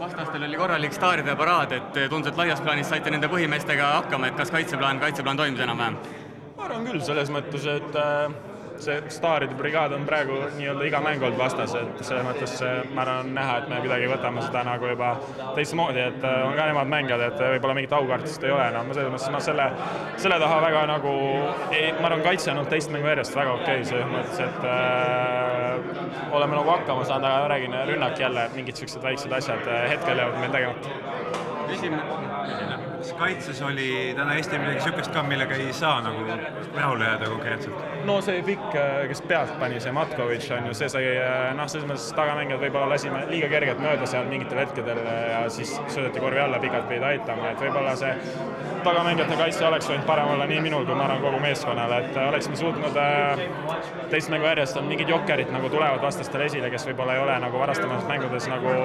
vastastel 0.00 0.44
oli 0.46 0.56
korralik 0.56 0.94
staaride 0.96 1.36
paraad, 1.36 1.72
et 1.76 1.98
tundus, 2.12 2.32
et 2.32 2.38
laias 2.38 2.60
plaanis 2.64 2.88
saite 2.88 3.10
nende 3.12 3.28
põhimeestega 3.32 3.90
hakkama, 3.98 4.30
et 4.30 4.38
kas 4.38 4.52
kaitseplaan, 4.54 4.99
kaitseplaan 5.00 5.40
toimis 5.40 5.64
enam-vähem? 5.66 5.98
ma 6.56 6.68
arvan 6.68 6.86
küll, 6.86 7.00
selles 7.04 7.30
mõttes, 7.32 7.66
et 7.72 7.96
äh, 7.96 8.32
see 8.80 8.96
staaride 9.12 9.54
brigaad 9.56 9.92
on 9.92 10.04
praegu 10.08 10.36
nii-öelda 10.56 10.84
iga 10.88 11.00
mäng 11.04 11.22
olnud 11.24 11.38
vastas, 11.40 11.74
et 11.76 12.02
selles 12.04 12.24
mõttes 12.24 12.52
äh, 12.64 12.80
ma 12.94 13.04
arvan, 13.04 13.24
on 13.24 13.34
näha, 13.36 13.56
et 13.60 13.68
me 13.72 13.80
kuidagi 13.84 14.08
võtame 14.10 14.44
seda 14.44 14.62
nagu 14.66 14.90
juba 14.90 15.10
teistmoodi, 15.56 16.02
et 16.04 16.24
äh, 16.24 16.36
on 16.46 16.56
ka 16.58 16.68
nemad 16.70 16.92
mängijad, 16.92 17.24
et 17.28 17.38
võib-olla 17.54 17.76
mingit 17.78 17.96
aukartust 17.96 18.44
ei 18.44 18.54
ole 18.54 18.68
enam, 18.72 18.92
selles 18.92 19.12
mõttes 19.14 19.32
ma 19.34 19.42
selle, 19.44 19.66
selle 20.24 20.40
taha 20.44 20.60
väga 20.66 20.84
nagu 20.92 21.14
ei, 21.76 21.90
ma 22.00 22.10
arvan, 22.10 22.24
kaitse 22.28 22.52
on 22.52 22.62
olnud 22.62 22.72
teist 22.74 22.92
mängu 22.94 23.10
järjest 23.12 23.36
väga 23.40 23.56
okei 23.58 23.80
okay,, 23.80 23.88
selles 23.92 24.12
mõttes, 24.14 24.38
et 24.46 24.60
äh, 24.68 26.30
oleme 26.36 26.56
nagu 26.56 26.76
hakkama 26.76 27.08
saanud, 27.08 27.28
aga 27.30 27.50
räägin, 27.54 27.80
rünnak 27.94 28.20
jälle, 28.20 28.48
mingid 28.56 28.80
siuksed 28.80 29.02
väiksed 29.04 29.32
asjad 29.40 29.66
hetkel 29.88 30.24
jäävad 30.24 30.40
meil 30.44 30.56
tegemata. 30.56 30.88
Kas 33.10 33.18
kaitses 33.18 33.62
oli 33.62 34.14
täna 34.16 34.34
Eestil 34.38 34.60
midagi 34.60 34.78
niisugust 34.78 35.12
ka, 35.14 35.22
millega 35.26 35.56
ei 35.58 35.72
saa 35.74 36.00
nagu 36.04 36.22
rahule 36.76 37.04
jääda 37.04 37.28
konkreetselt? 37.28 37.80
no 38.06 38.20
see 38.22 38.42
pikk, 38.46 38.76
kes 39.10 39.22
pealt 39.26 39.52
pani, 39.58 39.80
see 39.82 39.92
Matkovitš 39.94 40.52
on 40.54 40.68
ju, 40.70 40.74
see 40.78 40.88
sai 40.92 41.08
noh, 41.58 41.66
selles 41.70 41.88
mõttes 41.88 42.06
tagamängijad 42.14 42.62
võib-olla 42.62 42.92
lasime 42.94 43.24
liiga 43.30 43.50
kergelt 43.50 43.82
mööda 43.82 44.06
seal 44.10 44.30
mingitel 44.30 44.62
hetkedel 44.62 45.02
ja 45.02 45.42
siis 45.50 45.74
söödeti 45.88 46.22
korvi 46.22 46.42
alla, 46.44 46.62
pikalt 46.62 46.86
pidid 46.90 47.08
aitama, 47.10 47.50
et 47.50 47.64
võib-olla 47.64 47.96
see 47.98 48.14
tagamängijate 48.86 49.38
kaitse 49.42 49.66
oleks 49.66 49.90
võinud 49.90 50.06
parem 50.08 50.30
olla 50.36 50.46
nii 50.50 50.62
minul 50.64 50.86
kui 50.86 50.96
ma 50.96 51.08
arvan 51.08 51.24
kogu 51.24 51.42
meeskonnal, 51.42 51.96
et 51.98 52.16
oleksime 52.28 52.60
suutnud 52.62 53.00
äh, 53.00 53.44
teist 54.12 54.30
mängu 54.30 54.46
järjest 54.52 54.78
on 54.78 54.86
mingid 54.90 55.10
jokkerid 55.10 55.50
nagu 55.52 55.72
tulevad 55.72 56.02
vastastele 56.04 56.46
esile, 56.46 56.70
kes 56.70 56.86
võib-olla 56.92 57.18
ei 57.18 57.24
ole 57.26 57.38
nagu 57.42 57.64
varastamates 57.66 58.08
mängudes 58.08 58.48
nagu 58.52 58.78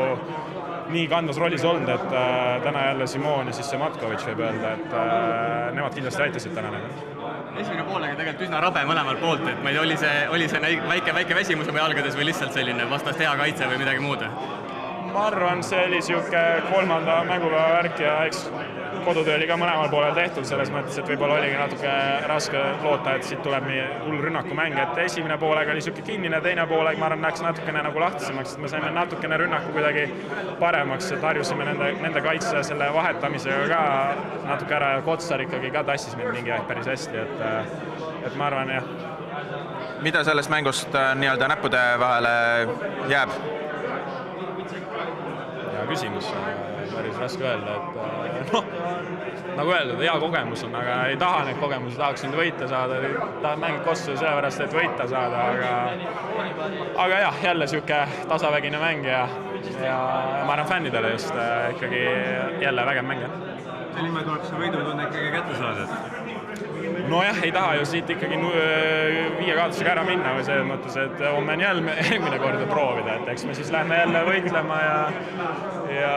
nii 0.90 1.08
kandvas 1.10 1.38
rollis 1.42 1.64
olnud, 1.66 1.90
et 1.90 2.14
äh, 2.14 2.62
täna 2.64 2.86
jälle 2.86 3.08
Simon 3.08 3.48
ja 3.48 3.54
siis 3.54 3.70
see 3.70 3.80
Matkovitš 3.80 4.15
võib 4.24 4.46
öelda, 4.48 4.78
et 4.78 4.96
äh, 4.96 5.76
nemad 5.76 5.98
kindlasti 5.98 6.28
aitasid 6.30 6.56
täna 6.56 6.72
neid 6.72 7.16
esimene 7.60 7.84
pool 7.88 8.04
oli 8.04 8.16
tegelikult 8.20 8.46
üsna 8.48 8.60
rabe 8.64 8.84
mõlemalt 8.88 9.22
poolt, 9.24 9.46
et 9.48 9.62
ma 9.64 9.72
ei 9.72 9.78
tea, 9.78 9.84
oli 9.86 9.98
see, 10.00 10.16
oli 10.36 10.48
see 10.52 10.62
väike, 10.90 11.14
väike 11.16 11.38
väsimus 11.38 11.70
oma 11.72 11.84
jalgades 11.84 12.18
või 12.20 12.30
lihtsalt 12.30 12.56
selline 12.56 12.88
vastas 12.92 13.20
hea 13.22 13.32
kaitse 13.40 13.70
või 13.72 13.82
midagi 13.84 14.04
muud? 14.04 14.26
ma 15.16 15.30
arvan, 15.30 15.62
see 15.64 15.80
oli 15.88 16.02
niisugune 16.02 16.44
kolmanda 16.68 17.22
mängupäeva 17.24 17.78
värk 17.78 18.02
ja 18.04 18.16
eks 18.28 18.42
kodutöö 19.06 19.36
oli 19.38 19.48
ka 19.48 19.58
mõlemal 19.60 19.90
poolel 19.92 20.16
tehtud, 20.18 20.46
selles 20.48 20.72
mõttes, 20.74 20.98
et 21.00 21.10
võib-olla 21.10 21.38
oligi 21.40 21.58
natuke 21.60 21.94
raske 22.30 22.62
loota, 22.84 23.16
et 23.16 23.28
siit 23.28 23.42
tuleb 23.46 23.68
nii 23.70 23.86
hull 24.06 24.22
rünnakumäng, 24.28 24.78
et 24.82 25.02
esimene 25.06 25.38
poolega 25.42 25.74
oli 25.74 25.82
niisugune 25.82 26.06
kinnine, 26.10 26.42
teine 26.46 26.68
poolega 26.70 27.02
ma 27.02 27.10
arvan, 27.10 27.26
läks 27.28 27.44
natukene 27.46 27.84
nagu 27.88 28.04
lahtisemaks, 28.04 28.56
et 28.56 28.64
me 28.66 28.72
saime 28.72 28.92
natukene 28.96 29.40
rünnaku 29.42 29.74
kuidagi 29.76 30.06
paremaks, 30.60 31.12
et 31.16 31.26
harjusime 31.30 31.68
nende, 31.72 31.92
nende 32.04 32.24
kaitse 32.26 32.64
selle 32.68 32.92
vahetamisega 32.94 33.68
ka 33.72 33.84
natuke 34.52 34.80
ära 34.80 34.96
ja 34.98 35.04
Kotsar 35.06 35.46
ikkagi 35.46 35.74
ka 35.74 35.86
tassis 35.88 36.18
meid 36.20 36.34
mingi 36.36 36.56
aeg 36.56 36.70
päris 36.70 36.90
hästi, 36.94 37.26
et 37.26 38.26
et 38.26 38.40
ma 38.40 38.50
arvan 38.50 38.74
jah 38.74 39.14
mida 40.02 40.24
sellest 40.24 40.50
mängust 40.50 40.96
äh, 40.96 41.16
nii-öelda 41.16 41.48
näppude 41.48 41.82
vahele 42.00 42.30
jääb? 43.10 43.30
ja 45.74 45.86
küsimus, 45.88 46.28
päris 46.96 47.18
raske 47.22 47.46
öelda, 47.46 47.78
et 47.78 47.98
äh, 48.02 48.50
noh, 48.54 48.70
nagu 49.56 49.76
öeldud, 49.78 50.04
hea 50.04 50.16
kogemus 50.24 50.66
on, 50.68 50.76
aga 50.82 51.00
ei 51.12 51.18
taha 51.22 51.44
neid 51.48 51.60
kogemusi, 51.62 52.00
tahaks 52.02 52.26
nüüd 52.28 52.38
võita 52.42 52.70
saada, 52.72 53.00
tahad 53.44 53.64
mängida 53.64 53.84
kossu 53.88 54.14
sellepärast, 54.14 54.64
et 54.68 54.78
võita 54.80 55.10
saada, 55.12 55.48
aga 55.52 55.74
aga 57.08 57.24
jah, 57.28 57.42
jälle 57.50 57.68
niisugune 57.68 58.28
tasavägine 58.32 58.82
mäng 58.82 59.10
ja, 59.10 59.26
ja 59.80 60.00
ma 60.46 60.56
arvan, 60.58 60.72
fännidele 60.72 61.16
just 61.16 61.36
äh, 61.36 61.70
ikkagi 61.76 62.06
jälle 62.64 62.88
vägev 62.92 63.12
mäng, 63.12 63.28
jah 63.28 63.54
homme 64.16 64.24
tuleb 64.24 64.46
see 64.48 64.60
võidutunne 64.60 65.08
ikkagi 65.10 65.32
kätte 65.34 65.58
saada, 65.60 65.86
et 65.86 66.25
nojah, 67.12 67.40
ei 67.44 67.52
taha 67.56 67.76
ju 67.80 67.86
siit 67.90 68.10
ikkagi 68.16 68.40
viie 69.40 69.56
kaotusega 69.58 69.94
ära 69.96 70.04
minna 70.08 70.34
või 70.38 70.46
selles 70.48 70.68
mõttes, 70.70 70.98
et 71.00 71.24
homme 71.28 71.56
on 71.56 71.64
jälle 71.66 71.96
eelmine 72.06 72.40
kord 72.42 72.66
proovida, 72.72 73.20
et 73.20 73.34
eks 73.36 73.48
me 73.50 73.56
siis 73.58 73.72
lähme 73.74 74.02
jälle 74.04 74.26
võitlema 74.30 74.82
ja 74.84 74.98
ja 75.96 76.14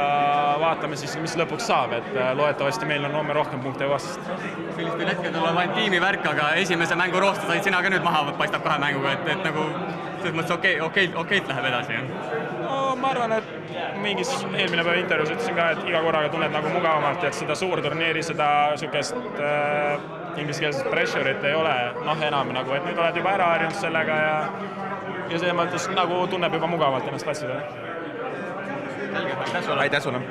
vaatame 0.60 0.96
siis, 0.96 1.14
mis 1.22 1.36
lõpuks 1.38 1.68
saab, 1.68 1.92
et 1.98 2.08
loodetavasti 2.38 2.88
meil 2.88 3.04
on 3.08 3.14
homme 3.20 3.36
rohkem 3.36 3.60
punkte 3.60 3.88
vastast. 3.88 4.20
sellistel 4.76 5.06
hetkedel 5.12 5.44
on 5.44 5.54
vaid 5.54 5.74
tiimivärk, 5.76 6.26
aga 6.32 6.52
esimese 6.62 6.96
mängu 6.98 7.20
roosta 7.20 7.46
said 7.46 7.64
sina 7.64 7.82
ka 7.82 7.92
nüüd 7.92 8.04
maha, 8.04 8.24
paistab 8.38 8.64
kahe 8.64 8.80
mänguga, 8.82 9.14
et, 9.16 9.28
et 9.36 9.44
nagu 9.44 9.66
selles 10.18 10.34
mõttes 10.34 10.54
okei 10.54 10.80
okay,, 10.80 10.86
okei 10.86 11.08
okay,, 11.08 11.20
okeilt 11.24 11.52
läheb 11.52 11.70
edasi, 11.70 11.98
jah? 11.98 12.46
no 12.64 12.78
ma 13.00 13.12
arvan, 13.14 13.36
et 13.38 13.98
mingis 14.02 14.30
eelmine 14.48 14.84
päev 14.86 15.02
intervjuus 15.02 15.34
ütlesin 15.36 15.58
ka, 15.58 15.70
et 15.74 15.90
iga 15.90 16.02
korraga 16.04 16.32
tunned 16.32 16.54
nagu 16.54 16.72
mugavamalt, 16.74 17.26
et 17.28 17.36
seda 17.38 17.56
suurturniiri, 17.58 18.24
seda 18.26 18.48
niisugust 18.74 19.18
äh, 19.38 20.08
ingliskeelset 20.40 20.90
pressure'it 20.90 21.44
ei 21.44 21.54
ole 21.54 21.74
noh, 22.04 22.26
enam 22.30 22.52
nagu, 22.54 22.74
et 22.76 22.86
nüüd 22.86 22.98
oled 22.98 23.16
juba 23.20 23.34
ära 23.36 23.52
harjunud 23.54 23.78
sellega 23.78 24.20
ja 24.22 24.36
ja 25.28 25.38
selles 25.38 25.56
mõttes 25.56 25.88
nagu 25.92 26.22
tunneb 26.32 26.54
juba 26.56 26.70
mugavalt 26.70 27.08
ennast 27.08 27.28
klassidele. 27.28 27.62
aitäh 29.44 29.62
sulle! 29.64 29.80
aitäh 29.80 30.02
sulle! 30.02 30.22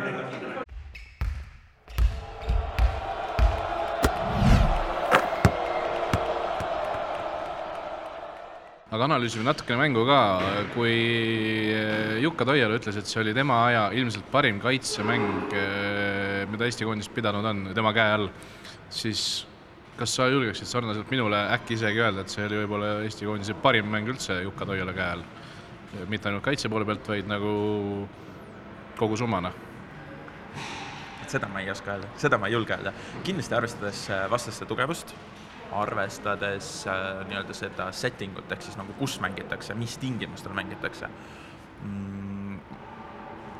aga 8.88 9.06
analüüsime 9.06 9.44
natukene 9.46 9.78
mängu 9.78 10.06
ka, 10.08 10.22
kui 10.74 10.96
Jukka 12.24 12.48
Toiala 12.48 12.80
ütles, 12.80 12.98
et 12.98 13.06
see 13.06 13.20
oli 13.22 13.36
tema 13.38 13.60
aja 13.68 13.84
ilmselt 13.94 14.26
parim 14.32 14.62
kaitsemäng, 14.64 15.54
mida 16.50 16.66
Eesti 16.66 16.88
koondis 16.88 17.12
pidanud 17.14 17.46
on 17.46 17.68
tema 17.78 17.94
käe 17.94 18.16
all, 18.16 18.32
siis 18.90 19.46
kas 19.98 20.16
sa 20.16 20.28
julgeksid 20.30 20.70
sarnaselt 20.70 21.10
minule 21.12 21.40
äkki 21.56 21.78
isegi 21.78 22.02
öelda, 22.04 22.22
et 22.22 22.34
see 22.34 22.46
oli 22.46 22.62
võib-olla 22.62 22.92
Eesti 23.06 23.26
koondise 23.26 23.56
parim 23.62 23.90
mäng 23.92 24.10
üldse 24.14 24.42
Jukka 24.44 24.70
Toiala 24.70 24.94
käe 24.98 25.12
all? 25.18 25.24
mitte 26.12 26.30
ainult 26.30 26.44
kaitse 26.46 26.70
poole 26.70 26.86
pealt, 26.86 27.08
vaid 27.10 27.30
nagu 27.32 27.54
kogu 29.00 29.18
summana 29.18 29.54
seda 31.28 31.48
ma 31.52 31.60
ei 31.60 31.72
oska 31.72 31.92
öelda, 31.92 32.10
seda 32.20 32.38
ma 32.40 32.48
ei 32.48 32.56
julge 32.56 32.76
öelda. 32.76 32.94
kindlasti 33.24 33.56
arvestades 33.56 34.04
vastaste 34.32 34.66
tugevust, 34.66 35.14
arvestades 35.76 36.70
äh, 36.88 37.24
nii-öelda 37.28 37.56
seda 37.58 37.90
setting 37.92 38.38
ut 38.40 38.52
ehk 38.52 38.64
siis 38.64 38.78
nagu 38.80 38.96
kus 39.00 39.18
mängitakse, 39.24 39.76
mis 39.76 39.98
tingimustel 40.00 40.56
mängitakse 40.56 41.10
mm,, 41.84 42.60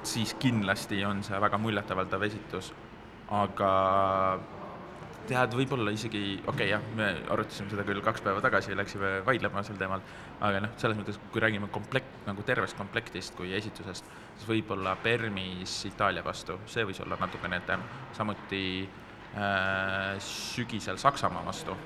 siis 0.08 0.34
kindlasti 0.40 1.04
on 1.06 1.24
see 1.28 1.42
väga 1.42 1.60
muljetavaldav 1.60 2.24
esitus, 2.30 2.72
aga 3.28 3.72
tead, 5.28 5.56
võib-olla 5.58 5.92
isegi, 5.94 6.22
okei 6.40 6.52
okay, 6.52 6.68
jah, 6.72 6.86
me 6.98 7.08
arutasime 7.34 7.72
seda 7.72 7.84
küll 7.88 8.02
kaks 8.06 8.24
päeva 8.26 8.42
tagasi, 8.44 8.76
läksime 8.78 9.12
vaidlema 9.28 9.64
sel 9.66 9.80
teemal, 9.80 10.04
aga 10.44 10.62
noh, 10.64 10.74
selles 10.82 10.98
mõttes, 11.00 11.20
kui 11.34 11.44
räägime 11.44 11.70
komplekt, 11.74 12.22
nagu 12.28 12.46
tervest 12.48 12.78
komplektist 12.80 13.36
kui 13.38 13.54
esitusest, 13.58 14.08
siis 14.38 14.48
võib-olla 14.50 14.96
Permis 15.04 15.80
Itaalia 15.90 16.24
vastu, 16.26 16.60
see 16.70 16.86
võis 16.88 17.02
olla 17.04 17.20
natukene 17.22 17.60
etem, 17.62 17.86
samuti 18.18 18.64
äh, 18.88 20.18
sügisel 20.24 21.00
Saksamaa 21.02 21.46
vastu, 21.48 21.78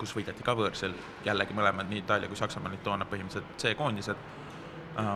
kus 0.00 0.14
võideti 0.18 0.46
ka 0.46 0.56
võõrsil, 0.58 0.94
jällegi 1.26 1.56
mõlemad, 1.56 1.90
nii 1.90 2.04
Itaalia 2.04 2.30
kui 2.30 2.40
Saksamaa 2.40 2.72
olid 2.72 2.86
toona 2.86 3.08
põhimõtteliselt 3.10 3.58
C-koondised 3.62 4.24
äh,, 4.98 5.12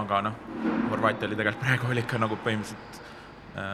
aga 0.00 0.24
noh, 0.30 0.40
Horvaatia 0.90 1.30
oli 1.30 1.38
tegelikult 1.38 1.64
praegu 1.66 1.92
oli 1.94 2.06
ikka 2.06 2.24
nagu 2.24 2.40
põhimõtteliselt 2.44 3.06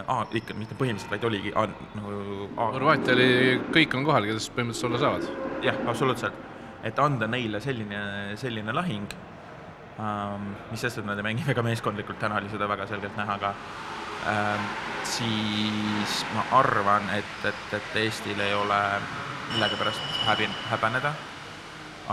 A, 0.07 0.17
ikka 0.37 0.55
mitte 0.57 0.77
põhimõtteliselt, 0.77 1.11
vaid 1.11 1.27
oligi 1.27 1.53
A, 1.55 1.65
nagu 1.97 2.49
A. 2.55 2.69
Horvaatia 2.75 3.15
oli, 3.15 3.29
kõik 3.75 3.95
on 3.97 4.05
kohal, 4.07 4.27
kes 4.29 4.49
põhimõtteliselt 4.55 4.89
olla 4.89 5.01
saavad. 5.03 5.29
jah, 5.65 5.79
absoluutselt. 5.87 6.43
et 6.85 6.99
anda 7.01 7.27
neile 7.27 7.59
selline, 7.59 7.99
selline 8.37 8.73
lahing 8.73 9.13
ähm,, 9.99 10.51
mis 10.71 10.81
sest, 10.85 10.99
et 11.01 11.07
nad 11.07 11.17
ei 11.17 11.25
mängi 11.25 11.45
väga 11.47 11.63
meeskondlikult, 11.65 12.19
täna 12.21 12.37
oli 12.37 12.51
seda 12.51 12.67
väga 12.69 12.87
selgelt 12.87 13.17
näha 13.17 13.37
ka 13.41 13.53
ähm,, 14.31 14.67
siis 15.03 16.19
ma 16.35 16.45
arvan, 16.59 17.09
et, 17.17 17.37
et, 17.49 17.63
et 17.79 18.01
Eestil 18.03 18.39
ei 18.39 18.53
ole 18.53 18.81
millegipärast 19.53 20.25
häbi, 20.25 20.49
häbeneda, 20.69 21.13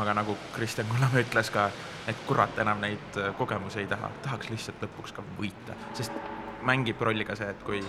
aga 0.01 0.15
nagu 0.17 0.37
Kristjan 0.57 0.89
Kullamäe 0.89 1.27
ütles 1.27 1.53
ka, 1.53 1.69
et 2.09 2.25
kurat, 2.27 2.57
enam 2.59 2.81
neid 2.81 3.21
kogemusi 3.39 3.85
ei 3.85 3.91
taha, 3.91 4.11
tahaks 4.25 4.51
lihtsalt 4.53 4.83
lõpuks 4.87 5.15
ka 5.17 5.25
võita, 5.39 5.77
sest 5.97 6.17
mängib 6.67 7.01
rolli 7.03 7.25
ka 7.29 7.37
see, 7.39 7.51
et 7.53 7.65
kui 7.67 7.81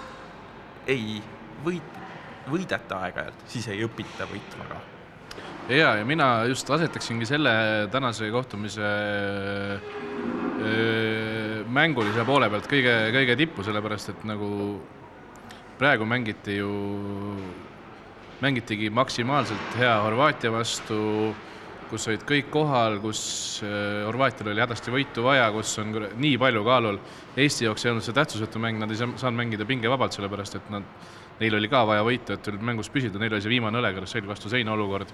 ei 0.89 1.21
võit, 1.65 1.99
võideta 2.49 2.99
aeg-ajalt, 3.05 3.45
siis 3.47 3.67
ei 3.71 3.83
õpita 3.85 4.27
võitma 4.29 4.67
ka. 4.71 4.81
ja, 5.71 5.93
ja 5.99 6.05
mina 6.05 6.45
just 6.49 6.69
asetaksingi 6.69 7.25
selle 7.29 7.53
tänase 7.91 8.29
kohtumise 8.31 8.89
öö, 10.63 11.63
mängulise 11.73 12.25
poole 12.27 12.49
pealt 12.51 12.67
kõige, 12.69 12.95
kõige 13.15 13.37
tippu, 13.39 13.63
sellepärast 13.65 14.13
et 14.13 14.25
nagu 14.27 14.49
praegu 15.79 16.05
mängiti 16.05 16.57
ju, 16.59 16.73
mängitigi 18.43 18.91
maksimaalselt 18.93 19.79
hea 19.79 19.95
Horvaatia 20.03 20.51
vastu, 20.53 20.99
kus 21.89 22.07
olid 22.09 22.23
kõik 22.27 22.49
kohal, 22.53 22.99
kus 23.03 23.23
Horvaatial 23.63 24.51
oli 24.51 24.63
hädasti 24.63 24.93
võitu 24.93 25.25
vaja, 25.25 25.49
kus 25.53 25.71
on 25.81 25.93
nii 26.19 26.37
palju 26.41 26.63
kaalul. 26.65 26.99
Eesti 27.37 27.67
jaoks 27.67 27.85
ei 27.85 27.93
olnud 27.93 28.05
see 28.05 28.15
tähtsusetu 28.17 28.61
mäng, 28.61 28.81
nad 28.81 28.91
ei 28.91 28.99
saanud 28.99 29.37
mängida 29.39 29.67
pingevabalt, 29.69 30.15
sellepärast 30.15 30.59
et 30.59 30.71
nad, 30.73 30.87
neil 31.39 31.57
oli 31.59 31.69
ka 31.71 31.83
vaja 31.89 32.05
võitu, 32.05 32.37
et 32.37 32.49
mängus 32.61 32.91
püsida, 32.93 33.21
neil 33.21 33.35
oli 33.35 33.45
see 33.45 33.53
viimane 33.53 33.81
õlekõrs 33.81 34.15
selg 34.17 34.29
vastu 34.29 34.51
seina 34.51 34.75
olukord. 34.75 35.13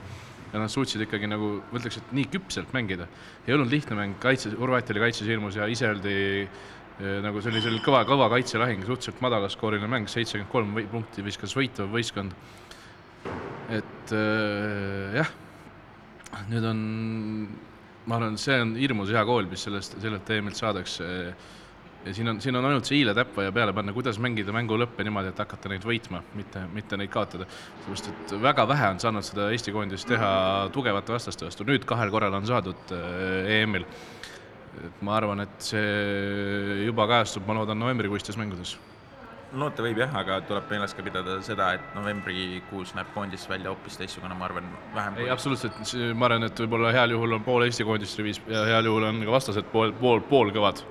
ja 0.49 0.57
nad 0.57 0.71
suutsid 0.73 1.03
ikkagi 1.05 1.27
nagu, 1.29 1.59
ma 1.69 1.77
ütleks, 1.77 1.99
et 2.01 2.13
nii 2.17 2.29
küpselt 2.33 2.73
mängida. 2.73 3.07
ei 3.47 3.53
olnud 3.53 3.71
lihtne 3.71 3.95
mäng, 3.95 4.19
kaitse, 4.19 4.55
Horvaatia 4.59 4.95
oli 4.95 5.05
kaitses 5.07 5.27
hirmus 5.27 5.55
ja 5.55 5.67
ise 5.67 5.89
oldi 5.89 6.47
nagu 7.23 7.39
sellisel 7.39 7.77
kõva, 7.83 8.01
kõva 8.07 8.27
kaitselahing, 8.33 8.83
suhteliselt 8.83 9.21
madalaskooriline 9.23 9.87
mäng, 9.87 10.09
seitsekümmend 10.11 10.51
kolm 10.51 10.73
punkti 10.91 11.23
viskas 11.23 11.55
võitvav 11.55 11.93
võistkond. 11.93 12.33
et 13.69 14.11
äh, 14.15 15.15
jah 15.19 15.29
nüüd 16.49 16.65
on, 16.69 16.81
ma 18.09 18.19
arvan, 18.19 18.37
see 18.41 18.57
on 18.61 18.75
hirmus 18.79 19.13
hea 19.13 19.23
kool, 19.27 19.47
mis 19.49 19.63
sellest, 19.65 19.97
sellelt 20.01 20.25
teemilt 20.27 20.59
saadakse. 20.59 21.07
ja 22.05 22.13
siin 22.15 22.31
on, 22.31 22.41
siin 22.41 22.55
on 22.55 22.65
ainult 22.65 22.87
see 22.87 22.99
hiiletäppaja 23.01 23.51
peale 23.55 23.73
panna, 23.75 23.93
kuidas 23.95 24.19
mängida 24.23 24.53
mängu 24.55 24.77
lõppe 24.79 25.03
niimoodi, 25.03 25.33
et 25.33 25.41
hakata 25.41 25.71
neid 25.73 25.87
võitma, 25.87 26.21
mitte, 26.37 26.63
mitte 26.73 26.99
neid 26.99 27.11
kaotada. 27.13 27.47
sellepärast, 27.85 28.11
et 28.13 28.35
väga 28.41 28.67
vähe 28.69 28.91
on 28.93 29.01
saanud 29.03 29.27
seda 29.27 29.49
Eesti 29.53 29.75
koondis 29.75 30.05
teha 30.07 30.31
tugevate 30.75 31.15
vastaste 31.15 31.49
vastu, 31.49 31.67
nüüd 31.67 31.87
kahel 31.89 32.13
korral 32.13 32.37
on 32.39 32.47
saadud 32.47 32.95
EM-il. 33.59 33.87
et 34.85 35.01
ma 35.01 35.17
arvan, 35.17 35.43
et 35.43 35.71
see 35.71 36.85
juba 36.85 37.09
kajastub, 37.09 37.47
ma 37.47 37.57
loodan, 37.57 37.79
novembrikuistes 37.81 38.37
mängudes 38.39 38.77
loota 39.57 39.83
võib 39.83 39.97
jah, 40.01 40.11
aga 40.21 40.39
tuleb 40.45 40.69
meeles 40.69 40.93
ka 40.93 41.03
pidada 41.05 41.37
seda, 41.45 41.71
et 41.77 41.95
novembrikuus 41.97 42.93
näeb 42.97 43.09
koondis 43.15 43.47
välja 43.49 43.71
hoopis 43.71 43.97
teistsugune, 43.97 44.35
ma 44.37 44.45
arvan, 44.45 44.67
vähem 44.93 45.19
ei, 45.23 45.29
absoluutselt, 45.33 45.79
ma 46.17 46.29
arvan, 46.29 46.45
et 46.49 46.61
võib-olla 46.63 46.91
heal 46.93 47.15
juhul 47.15 47.37
on 47.39 47.45
pool 47.45 47.65
Eesti 47.65 47.87
koondist 47.87 48.19
rivis 48.21 48.41
ja 48.49 48.65
heal 48.69 48.89
juhul 48.89 49.07
on 49.09 49.23
ka 49.25 49.33
vastased 49.33 49.71
pool, 49.73 49.93
pool, 49.99 50.21
poolkõvad 50.29 50.83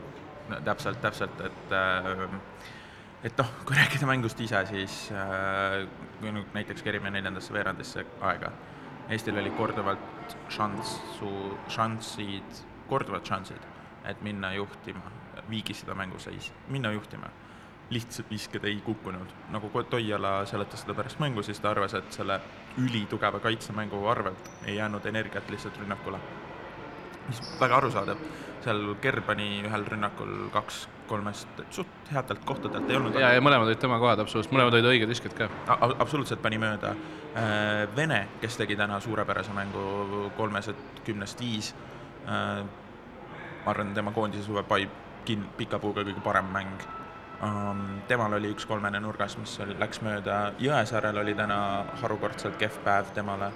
no,. 0.51 0.61
täpselt, 0.67 1.01
täpselt, 1.05 1.45
et 1.47 1.77
äh, 1.77 2.25
et 3.29 3.39
noh, 3.39 3.53
kui 3.67 3.79
rääkida 3.79 4.09
mängust 4.11 4.41
ise, 4.43 4.65
siis 4.71 5.01
äh, 5.15 5.85
kui 6.19 6.35
nüüd 6.35 6.55
näiteks 6.57 6.83
kerime 6.87 7.15
neljandasse 7.15 7.55
veerandisse 7.55 8.07
aega, 8.21 8.53
Eestil 9.09 9.39
oli 9.41 9.49
korduvalt 9.57 10.35
šanssu, 10.53 11.31
šanssid, 11.73 12.59
korduvalt 12.91 13.25
šansid, 13.25 13.63
et 14.05 14.19
minna 14.21 14.51
juhtima, 14.53 15.01
viigistada 15.49 15.95
mänguseis, 15.97 16.51
minna 16.69 16.93
juhtima 16.93 17.31
lihtsalt 17.91 18.31
visked 18.31 18.65
ei 18.65 18.81
kukkunud. 18.85 19.29
nagu 19.51 19.71
Toiala 19.91 20.47
seletas 20.47 20.81
seda 20.81 20.95
pärast 20.95 21.19
mängu, 21.19 21.43
siis 21.43 21.61
ta 21.61 21.71
arvas, 21.71 21.95
et 21.95 22.13
selle 22.13 22.41
ülitugeva 22.79 23.41
kaitsemängu 23.41 24.07
arvelt 24.07 24.51
ei 24.67 24.77
jäänud 24.77 25.07
energiat 25.07 25.51
lihtsalt 25.51 25.79
rünnakule. 25.79 26.19
mis 27.29 27.61
väga 27.61 27.77
arusaadav, 27.77 28.17
seal 28.65 28.95
Gerbani 29.03 29.63
ühel 29.65 29.85
rünnakul 29.87 30.49
kaks 30.53 30.89
kolmest 31.09 31.49
suht 31.71 32.13
headelt 32.13 32.45
kohtadelt 32.45 32.91
ei 32.91 32.97
olnud. 32.97 33.15
ja, 33.15 33.33
ja 33.33 33.41
mõlemad 33.41 33.69
olid 33.69 33.81
tema 33.81 33.99
kohad, 33.99 34.21
absoluutselt, 34.21 34.55
mõlemad 34.57 34.77
olid 34.77 34.91
õiged 34.93 35.09
visked 35.09 35.37
ka. 35.37 35.49
absoluutselt 35.99 36.43
pani 36.43 36.59
mööda. 36.59 36.95
Vene, 37.97 38.29
kes 38.41 38.57
tegi 38.57 38.77
täna 38.77 39.01
suurepärase 39.01 39.53
mängu 39.55 40.31
kolmesed 40.37 40.77
kümnest 41.07 41.41
viis, 41.41 41.75
ma 42.27 43.73
arvan, 43.73 43.95
tema 43.95 44.13
koondise 44.13 44.45
suve 44.45 44.65
pai 44.69 44.89
kin-, 45.25 45.49
pika 45.57 45.79
puuga 45.79 46.05
kõige 46.05 46.25
parem 46.25 46.49
mäng 46.53 46.98
um,. 47.43 47.83
temal 48.09 48.33
oli 48.39 48.53
üks 48.55 48.67
kolmene 48.67 49.01
nurgas, 49.01 49.37
mis 49.39 49.59
läks 49.79 50.03
mööda, 50.05 50.39
Jõesaarel 50.63 51.21
oli 51.23 51.35
täna 51.39 51.59
harukordselt 52.03 52.59
kehv 52.61 52.81
päev 52.85 53.13
temale, 53.15 53.53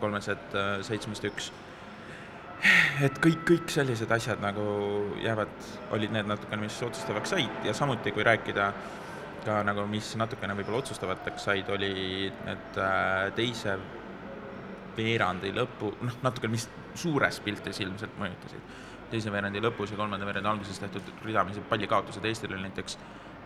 kolmesed 0.00 0.54
äh, 0.54 0.76
seitsmest 0.86 1.26
üks 1.30 1.52
et 3.06 3.18
kõik, 3.22 3.44
kõik 3.46 3.70
sellised 3.70 4.10
asjad 4.10 4.40
nagu 4.42 4.64
jäävad, 5.22 5.52
olid 5.94 6.14
need 6.14 6.26
natukene, 6.26 6.64
mis 6.64 6.78
otsustavaks 6.82 7.34
said 7.34 7.66
ja 7.66 7.74
samuti, 7.76 8.12
kui 8.14 8.26
rääkida 8.26 8.72
ka 9.44 9.60
nagu, 9.66 9.84
mis 9.90 10.10
natukene 10.18 10.56
võib-olla 10.58 10.82
otsustavateks 10.82 11.46
said, 11.48 11.70
oli 11.72 11.92
need 12.46 12.80
äh, 12.82 13.30
teise 13.38 13.78
veerandi 14.98 15.52
lõpu, 15.54 15.92
noh, 16.02 16.18
natuke, 16.24 16.50
mis 16.50 16.66
suures 16.98 17.38
piltis 17.44 17.78
ilmselt 17.84 18.18
mõjutasid. 18.18 18.76
Teise 19.10 19.32
veerandi 19.32 19.62
lõpus 19.64 19.92
ja 19.92 19.98
kolmanda 20.00 20.26
veerandi 20.28 20.50
alguses 20.50 20.80
tehtud 20.82 21.24
ridamisi 21.24 21.62
pallikaotused, 21.70 22.24
Eestil 22.24 22.54
oli 22.54 22.66
näiteks 22.66 22.98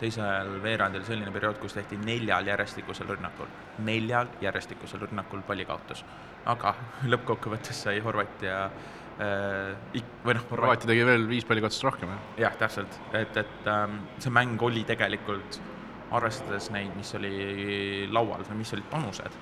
teisel 0.03 0.57
veerandil 0.63 1.05
selline 1.07 1.31
periood, 1.35 1.61
kus 1.63 1.77
tehti 1.77 1.99
neljal 2.01 2.49
järjestikusel 2.51 3.11
rünnakul, 3.13 3.51
neljal 3.87 4.31
järjestikusel 4.43 5.05
rünnakul 5.07 5.45
pallikaotus. 5.47 6.05
aga 6.47 6.75
lõppkokkuvõttes 7.13 7.85
sai 7.85 8.01
Horvaatia 8.03 8.65
äh, 8.65 9.99
ik-, 9.99 10.17
või 10.25 10.37
noh, 10.39 10.49
Horvaatia 10.51 10.91
tegi 10.91 11.07
veel 11.07 11.29
viis 11.31 11.47
pallikaotust 11.47 11.87
rohkem, 11.87 12.11
jah. 12.11 12.27
jah, 12.47 12.59
täpselt, 12.65 12.99
et, 13.13 13.37
et 13.45 13.71
ähm, 13.71 14.01
see 14.19 14.35
mäng 14.35 14.63
oli 14.63 14.83
tegelikult, 14.89 15.61
arvestades 16.13 16.69
neid, 16.75 16.91
mis 16.99 17.15
oli 17.17 17.33
laual 18.13 18.43
või 18.51 18.59
mis 18.61 18.75
olid 18.75 18.89
panused, 18.91 19.39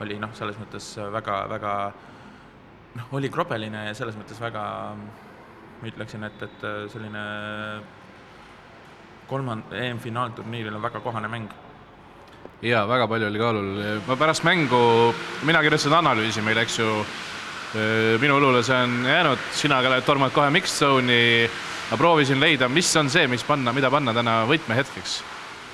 oli 0.00 0.16
noh, 0.22 0.30
selles 0.38 0.56
mõttes 0.60 0.94
väga, 1.12 1.42
väga 1.50 1.74
noh, 2.94 3.10
oli 3.18 3.30
krobeline 3.34 3.88
ja 3.88 3.98
selles 3.98 4.16
mõttes 4.18 4.40
väga, 4.40 4.64
ma 5.84 5.90
ütleksin, 5.92 6.24
et, 6.24 6.42
et 6.46 6.64
selline 6.88 7.22
kolmand-, 9.28 9.74
EM-finaalturniiril 9.76 10.78
on 10.78 10.84
väga 10.84 11.02
kohane 11.04 11.28
mäng. 11.28 11.52
Jaa, 12.64 12.86
väga 12.88 13.08
palju 13.10 13.28
oli 13.28 13.40
kaalul, 13.40 13.68
ma 14.06 14.16
pärast 14.16 14.44
mängu, 14.48 14.80
mina 15.44 15.60
kirjutasin 15.64 15.92
analüüsi 15.98 16.44
meile, 16.44 16.64
eks 16.64 16.78
ju, 16.80 16.88
minu 18.22 18.38
õlule 18.38 18.62
see 18.64 18.78
on 18.86 19.04
jäänud, 19.08 19.44
sina 19.52 19.82
ka 19.84 19.90
oled 19.90 20.06
tormanud 20.06 20.36
kohe 20.36 20.52
mixed 20.54 20.80
zone'i, 20.80 21.50
ma 21.90 21.98
proovisin 22.00 22.40
leida, 22.40 22.70
mis 22.72 22.88
on 22.96 23.12
see, 23.12 23.26
mis 23.28 23.44
panna, 23.44 23.74
mida 23.76 23.92
panna 23.92 24.16
täna 24.16 24.38
võtmehetkeks. 24.48 25.18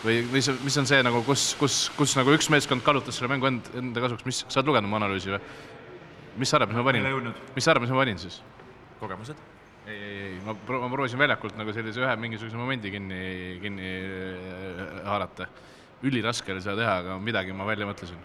Või 0.01 0.25
mis, 0.33 0.49
mis 0.65 0.81
on 0.81 0.89
see 0.89 1.03
nagu, 1.05 1.23
kus, 1.27 1.53
kus, 1.61 1.79
kus 1.95 2.17
nagu 2.17 2.33
üks 2.35 2.49
meeskond 2.51 2.83
kallutas 2.83 3.21
selle 3.21 3.31
mängu 3.31 3.51
end, 3.51 3.69
enda 3.77 4.03
kasuks, 4.07 4.27
mis, 4.27 4.43
sa 4.49 4.59
oled 4.59 4.73
lugenud 4.73 4.91
mu 4.91 4.99
analüüsi 4.99 5.37
või? 5.37 5.43
mis 6.41 6.51
sa 6.51 6.57
arvad, 6.57 6.73
mis 6.73 6.81
ma 6.81 6.87
panin? 6.89 7.33
Mis 7.55 7.67
sa 7.67 7.75
arvad, 7.75 7.85
mis 7.85 7.93
ma 7.93 8.01
panin 8.01 8.23
siis? 8.23 8.41
kogemused. 9.01 9.60
ei, 9.91 9.99
ei, 9.99 10.23
ei, 10.27 10.39
ma 10.45 10.55
pro-, 10.55 10.81
ma 10.83 10.91
proovisin 10.93 11.21
väljakult 11.21 11.59
nagu 11.59 11.75
sellise 11.75 12.03
ühe 12.03 12.15
mingisuguse 12.21 12.59
momendi 12.59 12.93
kinni, 12.95 13.21
kinni 13.63 13.91
äh, 13.91 14.83
haarata. 15.07 15.49
üliraske 16.07 16.55
oli 16.55 16.63
seda 16.65 16.79
teha, 16.79 16.97
aga 17.03 17.19
midagi 17.21 17.53
ma 17.57 17.67
välja 17.69 17.89
mõtlesin. 17.89 18.21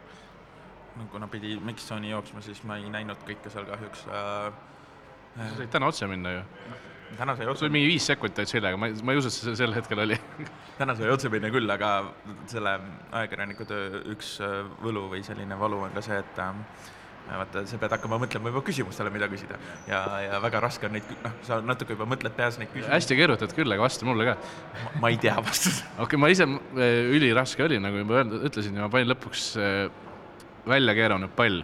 no 0.95 1.07
kuna 1.11 1.27
pidi 1.27 1.57
mix-zone'i 1.59 2.13
jooksma, 2.13 2.41
siis 2.45 2.63
ma 2.63 2.79
ei 2.79 2.89
näinud 2.91 3.23
kõike 3.27 3.51
seal 3.51 3.67
kahjuks 3.67 4.05
äh,. 4.07 4.51
sa 5.35 5.53
said 5.57 5.71
täna 5.73 5.91
otse 5.91 6.07
minna 6.07 6.37
ju. 6.37 6.43
täna 7.17 7.35
sai 7.35 7.47
otse 7.51 7.65
oli, 7.65 7.75
mingi 7.77 7.91
viis 7.93 8.07
sekundit 8.07 8.43
ainult 8.43 8.53
seljaga, 8.53 8.79
ma 8.79 8.91
ei, 8.91 8.99
ma 9.03 9.15
ei 9.15 9.21
usu, 9.21 9.31
et 9.31 9.39
see 9.39 9.55
sel 9.59 9.75
hetkel 9.75 10.03
oli. 10.05 10.19
täna 10.81 10.95
sai 10.95 11.11
otse 11.11 11.31
minna 11.33 11.51
küll, 11.53 11.69
aga 11.71 11.95
selle 12.51 12.77
ajakirjaniku 13.11 13.67
töö 13.71 14.05
üks 14.15 14.37
äh, 14.45 14.61
võlu 14.83 15.09
või 15.15 15.25
selline 15.27 15.59
valu 15.59 15.83
on 15.89 15.97
ka 15.97 16.05
see, 16.05 16.21
et 16.23 16.43
äh, 16.43 16.53
vaata, 17.29 17.63
sa 17.67 17.79
pead 17.81 17.95
hakkama 17.95 18.19
mõtlema 18.21 18.51
juba 18.51 18.61
küsimustele, 18.65 19.11
mida 19.13 19.27
küsida 19.31 19.57
ja, 19.89 20.01
ja 20.21 20.39
väga 20.43 20.61
raske 20.67 20.87
on 20.87 20.95
neid, 20.97 21.09
noh, 21.23 21.33
sa 21.47 21.57
natuke 21.65 21.95
juba 21.95 22.07
mõtled 22.09 22.35
peas 22.37 22.59
neid 22.61 22.69
küsimusi, 22.69 22.91
hästi 22.91 23.17
keerutad 23.17 23.55
küll, 23.57 23.71
aga 23.73 23.85
vasta 23.85 24.07
mulle 24.07 24.27
ka. 24.29 24.35
ma 25.01 25.11
ei 25.13 25.17
tea 25.21 25.35
vastust. 25.41 25.85
okei 25.95 26.05
okay,, 26.05 26.21
ma 26.21 26.29
ise, 26.33 26.47
üliraske 27.15 27.65
oli, 27.65 27.79
nagu 27.81 28.03
juba 28.03 28.19
öeldud, 28.21 28.45
ütlesin 28.49 28.77
ja 28.77 28.85
ma 28.85 28.91
panin 28.93 29.09
lõpuks 29.13 29.47
äh, 29.61 29.87
välja 30.69 30.95
keeranud 30.97 31.33
pall. 31.37 31.63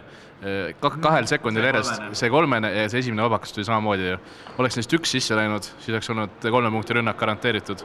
kahel 0.82 1.28
sekundil 1.30 1.62
järjest, 1.68 2.00
see 2.18 2.30
kolmene 2.32 2.72
ja 2.74 2.88
see 2.90 2.98
esimene 3.04 3.22
vabakas 3.22 3.54
tuli 3.54 3.66
samamoodi 3.66 4.08
ju. 4.08 4.16
oleks 4.58 4.78
neist 4.78 4.94
üks 4.98 5.14
sisse 5.14 5.38
läinud, 5.38 5.68
siis 5.78 5.94
oleks 5.94 6.10
olnud 6.10 6.48
kolme 6.50 6.72
punkti 6.74 6.98
rünnak 6.98 7.18
garanteeritud. 7.20 7.84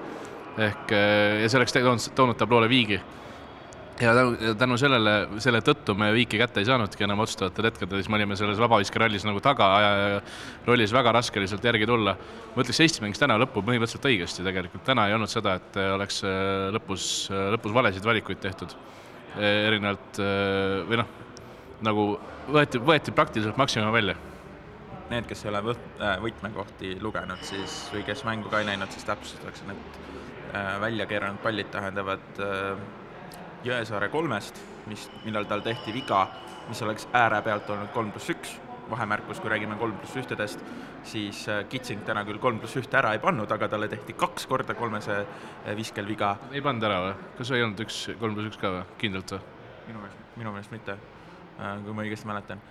ehk 0.58 0.98
äh, 0.98 1.44
ja 1.44 1.50
see 1.50 1.62
oleks 1.62 1.78
toonud, 1.78 2.10
toonud 2.18 2.42
tabloole 2.42 2.70
viigi. 2.70 2.98
Ja 4.02 4.14
tänu, 4.14 4.36
ja 4.42 4.54
tänu 4.56 4.78
sellele, 4.78 5.14
selle 5.44 5.62
tõttu 5.66 5.96
me 5.98 6.10
viiki 6.16 6.40
kätte 6.42 6.62
ei 6.62 6.68
saanudki 6.70 7.06
enam 7.08 7.24
otsustavatel 7.24 7.70
hetkedel, 7.70 8.02
siis 8.02 8.10
me 8.12 8.20
olime 8.20 8.38
selles 8.40 8.60
vabaviskerallis 8.62 9.26
nagu 9.28 9.42
taga 9.44 9.68
ja 9.82 9.92
rollis 10.68 10.94
väga 10.94 11.14
raske 11.18 11.42
oli 11.42 11.50
sealt 11.50 11.66
järgi 11.66 11.90
tulla. 11.90 12.16
ma 12.56 12.64
ütleks, 12.64 12.82
Eesti 12.86 13.04
mängis 13.06 13.22
täna 13.22 13.38
lõppu 13.42 13.64
põhimõtteliselt 13.66 14.10
õigesti 14.10 14.46
tegelikult, 14.46 14.86
täna 14.86 15.08
ei 15.08 15.18
olnud 15.18 15.32
seda, 15.32 15.58
et 15.62 15.80
oleks 15.96 16.24
äh, 16.26 16.70
lõpus, 16.78 17.28
lõpus 17.58 17.74
valesid 17.74 18.06
valikuid 18.06 18.42
tehtud. 18.44 18.76
erinevalt 19.38 20.18
äh, 20.24 20.82
või 20.90 20.98
noh, 21.02 21.10
nagu 21.86 22.08
võeti, 22.52 22.82
võeti 22.82 23.14
praktiliselt 23.14 23.58
maksimum 23.58 23.94
välja. 23.94 24.16
Need, 25.08 25.28
kes 25.30 25.46
ei 25.46 25.52
ole 25.52 25.62
võt-, 25.70 26.00
võtmekohti 26.24 26.98
lugenud, 27.02 27.40
siis 27.48 27.86
või 27.94 28.04
kes 28.08 28.26
mängu 28.28 28.50
ka 28.52 28.60
ei 28.60 28.68
näinud, 28.68 28.92
siis 28.92 29.08
täpsustuseks, 29.08 29.64
need 29.70 30.00
äh, 30.52 30.74
välja 30.84 31.08
keeranud 31.08 31.40
pallid 31.44 31.70
tähendavad 31.72 32.42
äh, 32.44 32.82
Jõesaare 33.68 34.08
kolmest, 34.14 34.60
mis, 34.88 35.10
millal 35.26 35.48
tal 35.50 35.64
tehti 35.66 35.92
viga, 35.96 36.22
mis 36.70 36.80
oleks 36.86 37.08
ääre 37.16 37.42
pealt 37.44 37.70
olnud 37.74 37.90
kolm 37.92 38.14
pluss 38.16 38.32
üks, 38.32 38.54
vahemärkus, 38.88 39.42
kui 39.44 39.52
räägime 39.52 39.76
kolm 39.80 39.98
pluss 40.00 40.16
ühtedest, 40.22 40.64
siis 41.08 41.42
äh, 41.52 41.66
Kitsing 41.68 42.06
täna 42.08 42.24
küll 42.28 42.40
kolm 42.44 42.62
pluss 42.62 42.80
ühte 42.80 43.00
ära 43.00 43.12
ei 43.16 43.20
pannud, 43.24 43.52
aga 43.52 43.68
talle 43.72 43.90
tehti 43.92 44.16
kaks 44.16 44.48
korda 44.48 44.76
kolmese 44.78 45.20
äh, 45.20 45.76
viskel 45.76 46.08
viga. 46.08 46.38
ei 46.54 46.64
pannud 46.64 46.88
ära 46.88 47.02
või? 47.04 47.14
kas 47.42 47.52
ei 47.52 47.66
olnud 47.66 47.84
üks, 47.84 48.00
kolm 48.22 48.40
pluss 48.40 48.54
üks 48.54 48.64
ka 48.64 48.74
või? 48.78 48.88
kindlalt 49.04 49.36
või? 49.36 49.44
minu 49.90 50.04
meelest, 50.06 50.26
minu 50.40 50.56
meelest 50.56 50.76
mitte, 50.76 50.98
kui 51.60 51.96
ma 51.96 52.08
õigesti 52.08 52.28
mäletan. 52.28 52.64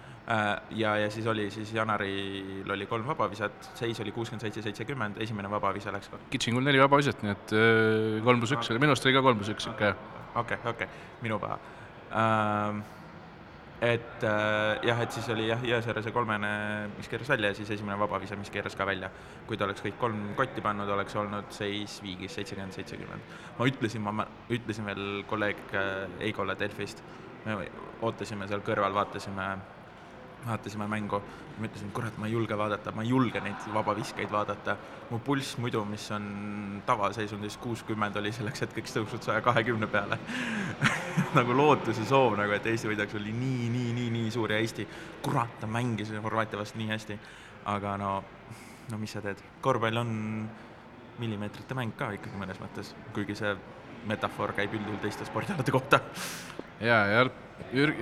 ja, 0.81 0.97
ja 1.01 1.11
siis 1.13 1.29
oli 1.29 1.51
siis 1.53 1.73
Janaril 1.77 2.73
oli 2.73 2.89
kolm 2.89 3.07
vabavisat, 3.13 3.73
seis 3.79 4.01
oli 4.01 4.13
kuuskümmend 4.17 4.49
seitse, 4.49 4.65
seitsekümmend, 4.65 5.21
esimene 5.21 5.51
vabavise 5.53 5.93
läks 5.93 6.09
ka 6.13 6.25
Kitsingul 6.33 6.65
neli 6.65 6.81
vabaviset, 6.81 7.21
nii 7.25 7.37
et 7.37 7.57
äh, 7.57 8.23
kolm 8.25 8.41
pluss 8.41 8.57
üks 8.57 8.73
oli, 8.73 8.81
minu 8.81 8.97
arust 8.97 9.09
oli 9.09 9.17
ka 9.17 9.25
kolm 9.29 9.45
pluss 9.45 9.53
üks 9.53 9.69
ikka 10.43 10.59
jah. 10.59 10.67
okei, 10.67 10.87
okei, 10.87 10.89
minu 11.23 11.39
paha 11.39 11.59
ähm,. 12.13 12.83
et 13.81 14.25
äh, 14.25 14.87
jah, 14.89 15.01
et 15.03 15.13
siis 15.13 15.29
oli 15.29 15.49
jah, 15.51 15.61
Jõesaare 15.61 16.03
see 16.03 16.13
kolmene, 16.13 16.51
mis 16.97 17.09
keeras 17.13 17.29
välja 17.29 17.53
ja 17.53 17.59
siis 17.59 17.71
esimene 17.77 17.99
vabavise, 18.01 18.37
mis 18.41 18.51
keeras 18.51 18.77
ka 18.77 18.87
välja. 18.87 19.11
kui 19.47 19.57
ta 19.57 19.69
oleks 19.69 19.85
kõik 19.85 19.99
kolm 20.01 20.23
kotti 20.37 20.65
pannud, 20.65 20.89
oleks 20.89 21.17
olnud 21.17 21.53
seis 21.53 22.01
viigis 22.03 22.35
seitsekümmend, 22.35 22.73
seitsekümmend. 22.73 23.37
ma 23.59 23.69
ütlesin, 23.69 24.03
ma 24.03 24.27
ütlesin 24.51 24.87
veel 24.87 25.25
kolleeg 25.29 25.63
äh, 25.75 26.21
Eigole 26.29 26.59
Delfist, 26.59 27.03
me 27.45 27.59
ootasime 28.01 28.49
seal 28.49 28.65
kõrval, 28.65 28.95
vaatasime 28.95 29.76
vaatasime 30.47 30.87
mängu, 30.91 31.21
ma 31.59 31.69
ütlesin, 31.69 31.91
kurat, 31.95 32.17
ma 32.19 32.29
ei 32.29 32.33
julge 32.33 32.57
vaadata, 32.59 32.93
ma 32.95 33.05
ei 33.05 33.11
julge 33.11 33.41
neid 33.45 33.67
vabaviskeid 33.75 34.31
vaadata. 34.33 34.77
mu 35.11 35.19
pulss 35.19 35.59
muidu, 35.63 35.85
mis 35.85 36.11
on 36.11 36.83
tavaseisundis 36.87 37.57
kuuskümmend, 37.63 38.17
oli 38.17 38.33
selleks 38.33 38.65
hetkeks 38.65 38.97
tõusnud 38.97 39.23
saja 39.23 39.41
kahekümne 39.41 39.87
peale. 39.87 40.19
nagu 41.39 41.57
lootus 41.57 41.99
ja 41.99 42.05
soov 42.05 42.37
nagu, 42.39 42.53
et 42.53 42.67
Eesti 42.67 42.91
võidaks, 42.91 43.15
oli 43.15 43.33
nii, 43.33 43.69
nii, 43.71 43.93
nii, 43.93 44.11
nii 44.19 44.31
suur 44.35 44.53
ja 44.53 44.59
Eesti, 44.59 44.87
kurat, 45.23 45.59
ta 45.61 45.71
mängis 45.71 46.11
Horvaatia 46.23 46.59
vastu 46.59 46.79
nii 46.79 46.91
hästi. 46.91 47.19
aga 47.67 47.97
no, 47.99 48.11
no 48.91 48.99
mis 48.99 49.13
sa 49.13 49.21
teed, 49.23 49.41
korvpall 49.61 49.99
on 49.99 50.11
millimeetrite 51.19 51.75
mäng 51.75 51.97
ka 51.99 52.13
ikkagi 52.15 52.39
mõnes 52.39 52.61
mõttes, 52.63 52.93
kuigi 53.15 53.35
see 53.39 53.55
metafoor 54.07 54.55
käib 54.57 54.75
üldjuhul 54.77 55.01
teiste 55.03 55.27
spordialade 55.29 55.75
kohta 55.75 56.01
ja 56.81 56.99
jalg, 57.11 57.37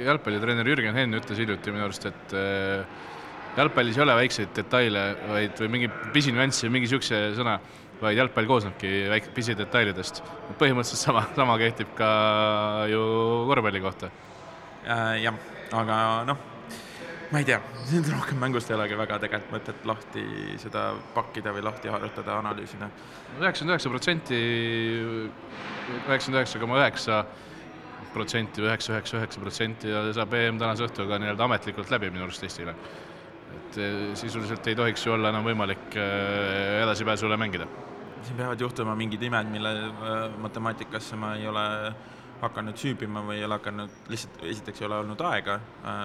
jalgpallitreener 0.04 0.68
Jürgen 0.68 0.96
Henn 0.96 1.18
ütles 1.18 1.38
hiljuti 1.38 1.74
minu 1.74 1.86
arust, 1.86 2.06
et 2.10 2.34
äh, 2.38 2.84
jalgpallis 3.58 3.98
ei 3.98 4.04
ole 4.04 4.16
väikseid 4.18 4.54
detaile, 4.56 5.06
vaid, 5.30 5.56
või 5.62 5.72
mingi 5.76 5.90
pisinüanss 6.14 6.66
või 6.66 6.76
mingi 6.76 6.88
niisuguse 6.88 7.20
sõna, 7.38 7.58
vaid 8.00 8.18
jalgpall 8.18 8.48
koosnebki 8.50 8.90
väik-, 9.12 9.30
pisidetailidest. 9.36 10.22
põhimõtteliselt 10.58 11.04
sama, 11.06 11.26
sama 11.36 11.58
kehtib 11.62 11.94
ka 11.98 12.10
ju 12.90 13.04
korvpalli 13.50 13.84
kohta. 13.84 14.10
Äh, 14.84 15.22
jah, 15.24 15.38
aga 15.72 16.00
noh, 16.28 16.42
ma 17.34 17.40
ei 17.42 17.46
tea, 17.48 17.56
nüüd 17.90 18.06
rohkem 18.12 18.38
mängust 18.38 18.68
ei 18.70 18.76
olegi 18.76 18.94
väga 18.94 19.16
tegelikult 19.24 19.54
mõtet 19.56 19.86
lahti 19.90 20.22
seda 20.62 20.84
pakkida 21.16 21.50
või 21.56 21.64
lahti 21.66 21.90
harutada, 21.90 22.36
analüüsida. 22.38 22.86
üheksakümmend 23.40 23.74
üheksa 23.74 23.90
protsenti, 23.90 24.38
üheksakümmend 26.04 26.38
üheksa 26.38 26.60
koma 26.62 26.78
üheksa 26.78 27.16
protsenti 28.14 28.62
või 28.62 28.70
üheksa, 28.70 28.94
üheksa, 28.94 29.18
üheksa 29.18 29.42
protsenti 29.42 29.90
ja 29.90 30.04
saab 30.14 30.36
EM 30.38 30.60
tänase 30.62 30.86
õhtuga 30.86 31.18
nii-öelda 31.18 31.48
ametlikult 31.48 31.90
läbi 31.90 32.12
minu 32.14 32.28
arust 32.28 32.46
Eestile. 32.46 32.76
et 33.54 33.78
eh, 33.82 34.14
sisuliselt 34.14 34.66
ei 34.70 34.78
tohiks 34.78 35.06
ju 35.06 35.16
olla 35.16 35.34
enam 35.34 35.42
võimalik 35.46 35.98
eh, 35.98 36.82
edasipääsule 36.84 37.36
mängida. 37.36 37.66
siin 38.22 38.36
peavad 38.38 38.60
juhtuma 38.60 38.94
mingid 38.94 39.22
imed, 39.22 39.50
mille 39.50 39.72
äh, 39.74 40.38
matemaatikasse 40.38 41.16
ma 41.16 41.34
ei 41.34 41.48
ole 41.50 41.66
hakanud 42.42 42.76
süübima 42.80 43.22
või 43.24 43.38
ei 43.38 43.46
ole 43.46 43.58
hakanud, 43.58 44.02
lihtsalt 44.10 44.42
esiteks 44.50 44.82
ei 44.82 44.88
ole 44.88 44.98
olnud 45.04 45.20
aega, 45.28 45.58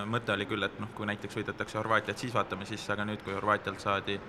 mõte 0.09 0.33
oli 0.35 0.47
küll, 0.49 0.63
et 0.63 0.79
noh, 0.79 0.91
kui 0.95 1.09
näiteks 1.09 1.39
võidetakse 1.39 1.79
Horvaatiat, 1.79 2.17
siis 2.21 2.33
vaatame 2.35 2.67
sisse, 2.69 2.91
aga 2.93 3.07
nüüd, 3.09 3.23
kui 3.25 3.35
Horvaatialt 3.35 3.81
saadi 3.83 4.19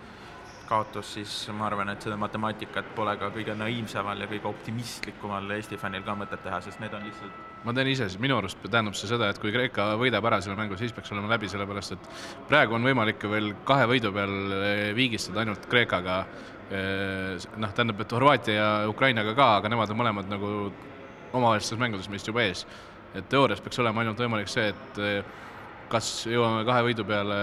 kaotus, 0.70 1.14
siis 1.18 1.36
ma 1.56 1.66
arvan, 1.66 1.90
et 1.90 2.02
seda 2.06 2.16
matemaatikat 2.20 2.92
pole 2.94 3.16
ka 3.18 3.32
kõige 3.34 3.56
naiivsemal 3.58 4.22
ja 4.22 4.28
kõige 4.30 4.50
optimistlikumal 4.52 5.56
Eesti 5.56 5.78
fännil 5.80 6.06
ka 6.06 6.14
mõtet 6.18 6.44
teha, 6.46 6.60
sest 6.62 6.82
need 6.82 6.94
on 6.94 7.08
lihtsalt 7.08 7.48
ma 7.64 7.74
teen 7.76 7.90
ise, 7.92 8.06
minu 8.22 8.38
arust 8.38 8.60
tähendab 8.64 8.96
see 8.96 9.10
seda, 9.10 9.28
et 9.30 9.40
kui 9.40 9.52
Kreeka 9.52 9.90
võidab 10.00 10.26
ära 10.30 10.40
selle 10.44 10.56
mängu, 10.58 10.78
siis 10.80 10.94
peaks 10.96 11.12
olema 11.12 11.32
läbi, 11.34 11.50
sellepärast 11.50 11.96
et 11.96 12.06
praegu 12.48 12.76
on 12.78 12.86
võimalik 12.86 13.26
veel 13.32 13.52
kahe 13.68 13.88
võidu 13.90 14.12
peal 14.16 14.36
eh, 14.56 14.84
viigistada 14.96 15.44
ainult 15.44 15.66
Kreekaga. 15.70 16.22
Eh, 16.70 17.48
noh, 17.60 17.74
tähendab, 17.74 18.00
et 18.00 18.14
Horvaatia 18.14 18.54
ja 18.54 18.70
Ukrainaga 18.88 19.34
ka, 19.36 19.48
aga 19.58 19.72
nemad 19.72 19.92
on 19.92 20.00
mõlemad 20.00 20.30
nagu 20.30 20.52
omavahelistes 21.32 21.78
mängudes 21.78 22.08
meist 22.12 22.28
juba 22.28 22.42
ees. 22.46 22.66
et 23.14 23.28
teoorias 23.28 23.60
peaks 23.60 23.78
olema 23.82 24.04
ainult 24.04 24.20
võimalik 24.22 24.48
see, 24.48 24.68
et 24.70 24.98
eh, 25.02 25.22
kas 25.90 26.08
jõuame 26.30 26.62
kahe 26.66 26.84
võidu 26.86 27.04
peale 27.06 27.38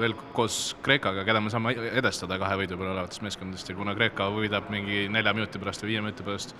veel 0.00 0.14
koos 0.36 0.74
Kreekaga, 0.84 1.24
keda 1.24 1.40
me 1.40 1.52
saame 1.52 1.72
edestada 1.92 2.36
kahe 2.40 2.58
võidu 2.60 2.76
peale 2.76 2.92
olevatest 2.92 3.24
meeskondadest 3.24 3.70
ja 3.72 3.76
kuna 3.78 3.94
Kreeka 3.96 4.28
võidab 4.34 4.68
mingi 4.72 5.06
nelja 5.12 5.32
minuti 5.36 5.60
pärast 5.62 5.84
või 5.84 5.94
viie 5.94 6.02
minuti 6.04 6.26
pärast 6.26 6.52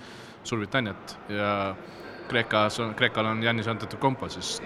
Suurbritanniat 0.43 1.13
ja 1.31 1.51
Kreekas 2.31 2.79
on, 2.81 2.95
Kreekal 2.97 3.29
on 3.29 3.43
Jannis 3.43 3.69
Antetokounmpo, 3.69 4.29
siis 4.33 4.57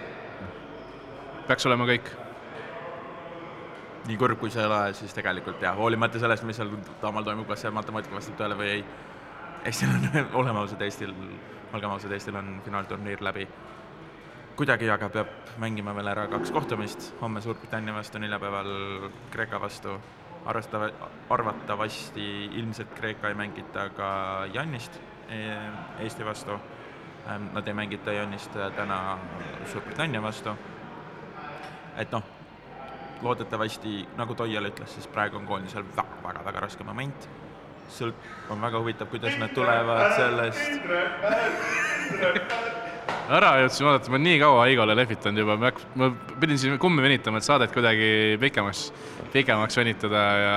peaks 1.48 1.68
olema 1.68 1.88
kõik. 1.90 2.10
nii 4.08 4.16
kurb, 4.16 4.40
kui 4.40 4.52
see 4.54 4.62
ei 4.64 4.70
ole, 4.70 4.94
siis 4.96 5.12
tegelikult 5.12 5.60
jah, 5.62 5.76
hoolimata 5.76 6.20
sellest, 6.22 6.46
mis 6.48 6.56
seal 6.56 6.70
Taamal 7.02 7.26
toimub, 7.28 7.48
kas 7.50 7.66
see 7.66 7.72
matemaatika 7.76 8.16
vastab 8.16 8.38
tõele 8.40 8.56
või 8.56 8.70
ei, 8.78 8.84
Eestil 9.66 9.90
on, 9.90 10.10
oleme 10.42 10.60
ausad, 10.60 10.82
Eestil, 10.82 11.14
olgem 11.74 11.90
ausad, 11.90 12.12
Eestil 12.12 12.36
on 12.36 12.62
finaalturniir 12.66 13.24
läbi. 13.24 13.48
kuidagi 14.58 14.90
aga 14.90 15.10
peab 15.10 15.28
mängima 15.62 15.94
veel 15.94 16.08
ära 16.08 16.28
kaks 16.28 16.52
kohtumist, 16.52 17.12
homme 17.22 17.42
Suurbritannia 17.42 17.94
vastu, 17.94 18.18
neljapäeval 18.20 19.10
Kreeka 19.32 19.62
vastu, 19.62 20.00
arvestava, 20.46 20.90
arvatavasti 21.30 22.46
ilmselt 22.58 22.96
Kreeka 22.98 23.30
ei 23.30 23.36
mängita 23.36 23.90
ka 23.90 24.10
Jannist 24.54 24.98
eh, 25.30 25.70
Eesti 26.00 26.26
vastu 26.26 26.58
Ähm, 27.28 27.54
nad 27.54 27.68
ei 27.68 27.74
mängita 27.74 28.12
Jaanist 28.12 28.56
äh, 28.56 28.72
täna 28.72 29.18
Suurbritannia 29.66 30.22
vastu. 30.22 30.50
et 31.98 32.12
noh, 32.12 32.24
loodetavasti, 33.22 34.08
nagu 34.18 34.36
Toial 34.36 34.70
ütles, 34.70 34.94
siis 34.94 35.08
praegu 35.08 35.36
on 35.36 35.48
koondisel 35.50 35.84
väga-väga-väga 35.98 36.60
raske 36.60 36.84
moment. 36.84 37.30
Sõlt-, 37.94 38.28
on 38.54 38.62
väga 38.62 38.82
huvitav, 38.82 39.10
kuidas 39.12 39.38
nad 39.40 39.54
tulevad 39.56 40.16
sellest. 40.18 40.78
Ära 43.28 43.50
jõudsin 43.60 43.90
oodata, 43.90 44.12
ma 44.14 44.20
nii 44.24 44.38
kaua 44.40 44.70
Igole 44.72 44.96
lehvitanud 44.96 45.42
juba, 45.44 45.58
ma, 45.60 45.72
ma 46.00 46.08
pidin 46.40 46.60
siin 46.62 46.78
kummi 46.80 47.04
venitama, 47.04 47.42
et 47.42 47.48
saadet 47.48 47.74
kuidagi 47.76 48.38
pikemaks, 48.40 48.86
pikemaks 49.34 49.80
venitada 49.82 50.22
ja 50.40 50.56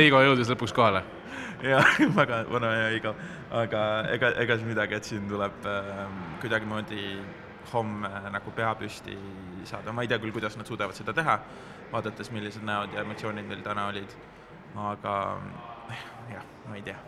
Eigo 0.00 0.22
jõudis 0.26 0.50
lõpuks 0.50 0.74
kohale. 0.74 1.04
Jah, 1.62 1.86
väga 2.18 2.42
vana 2.50 2.72
ja 2.74 2.88
iga, 2.94 3.14
aga 3.54 3.84
ega, 4.14 4.32
ega 4.42 4.58
siis 4.58 4.66
midagi, 4.66 4.98
et 4.98 5.06
siin 5.06 5.30
tuleb 5.30 5.66
äh, 5.66 6.02
kuidagimoodi 6.42 7.04
homme 7.72 8.10
nagu 8.32 8.52
pea 8.56 8.70
püsti 8.78 9.14
saada, 9.68 9.92
ma 9.92 10.02
ei 10.02 10.10
tea 10.10 10.18
küll, 10.22 10.34
kuidas 10.34 10.56
nad 10.58 10.66
suudavad 10.66 10.96
seda 10.96 11.14
teha, 11.14 11.38
vaadates, 11.92 12.30
millised 12.34 12.66
näod 12.66 12.94
ja 12.94 13.02
emotsioonid 13.06 13.46
neil 13.50 13.62
täna 13.62 13.88
olid, 13.92 14.14
aga 14.90 15.14
jah, 16.32 16.50
ma 16.68 16.76
ei 16.80 16.84
tea 16.86 16.98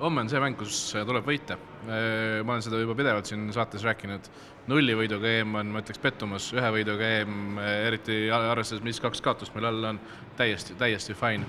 homme 0.00 0.22
on 0.22 0.30
see 0.32 0.40
mäng, 0.40 0.56
kus 0.56 0.76
tuleb 0.94 1.26
võita. 1.28 1.58
Äh, 1.84 2.40
ma 2.40 2.54
olen 2.54 2.64
seda 2.64 2.78
juba 2.80 2.94
pidevalt 2.96 3.28
siin 3.28 3.50
saates 3.52 3.84
rääkinud, 3.84 4.30
nullivõiduga 4.70 5.34
EM 5.40 5.58
on, 5.60 5.74
ma 5.74 5.82
ütleks, 5.82 6.00
pettumus, 6.00 6.46
ühe 6.56 6.70
võiduga 6.72 7.10
EM, 7.20 7.58
eriti 7.90 8.22
arvestades, 8.32 8.84
mis 8.86 9.02
kaks 9.02 9.20
kaotust 9.24 9.52
meil 9.56 9.68
all 9.68 9.90
on, 9.92 10.00
täiesti, 10.40 10.78
täiesti 10.80 11.16
fine 11.18 11.44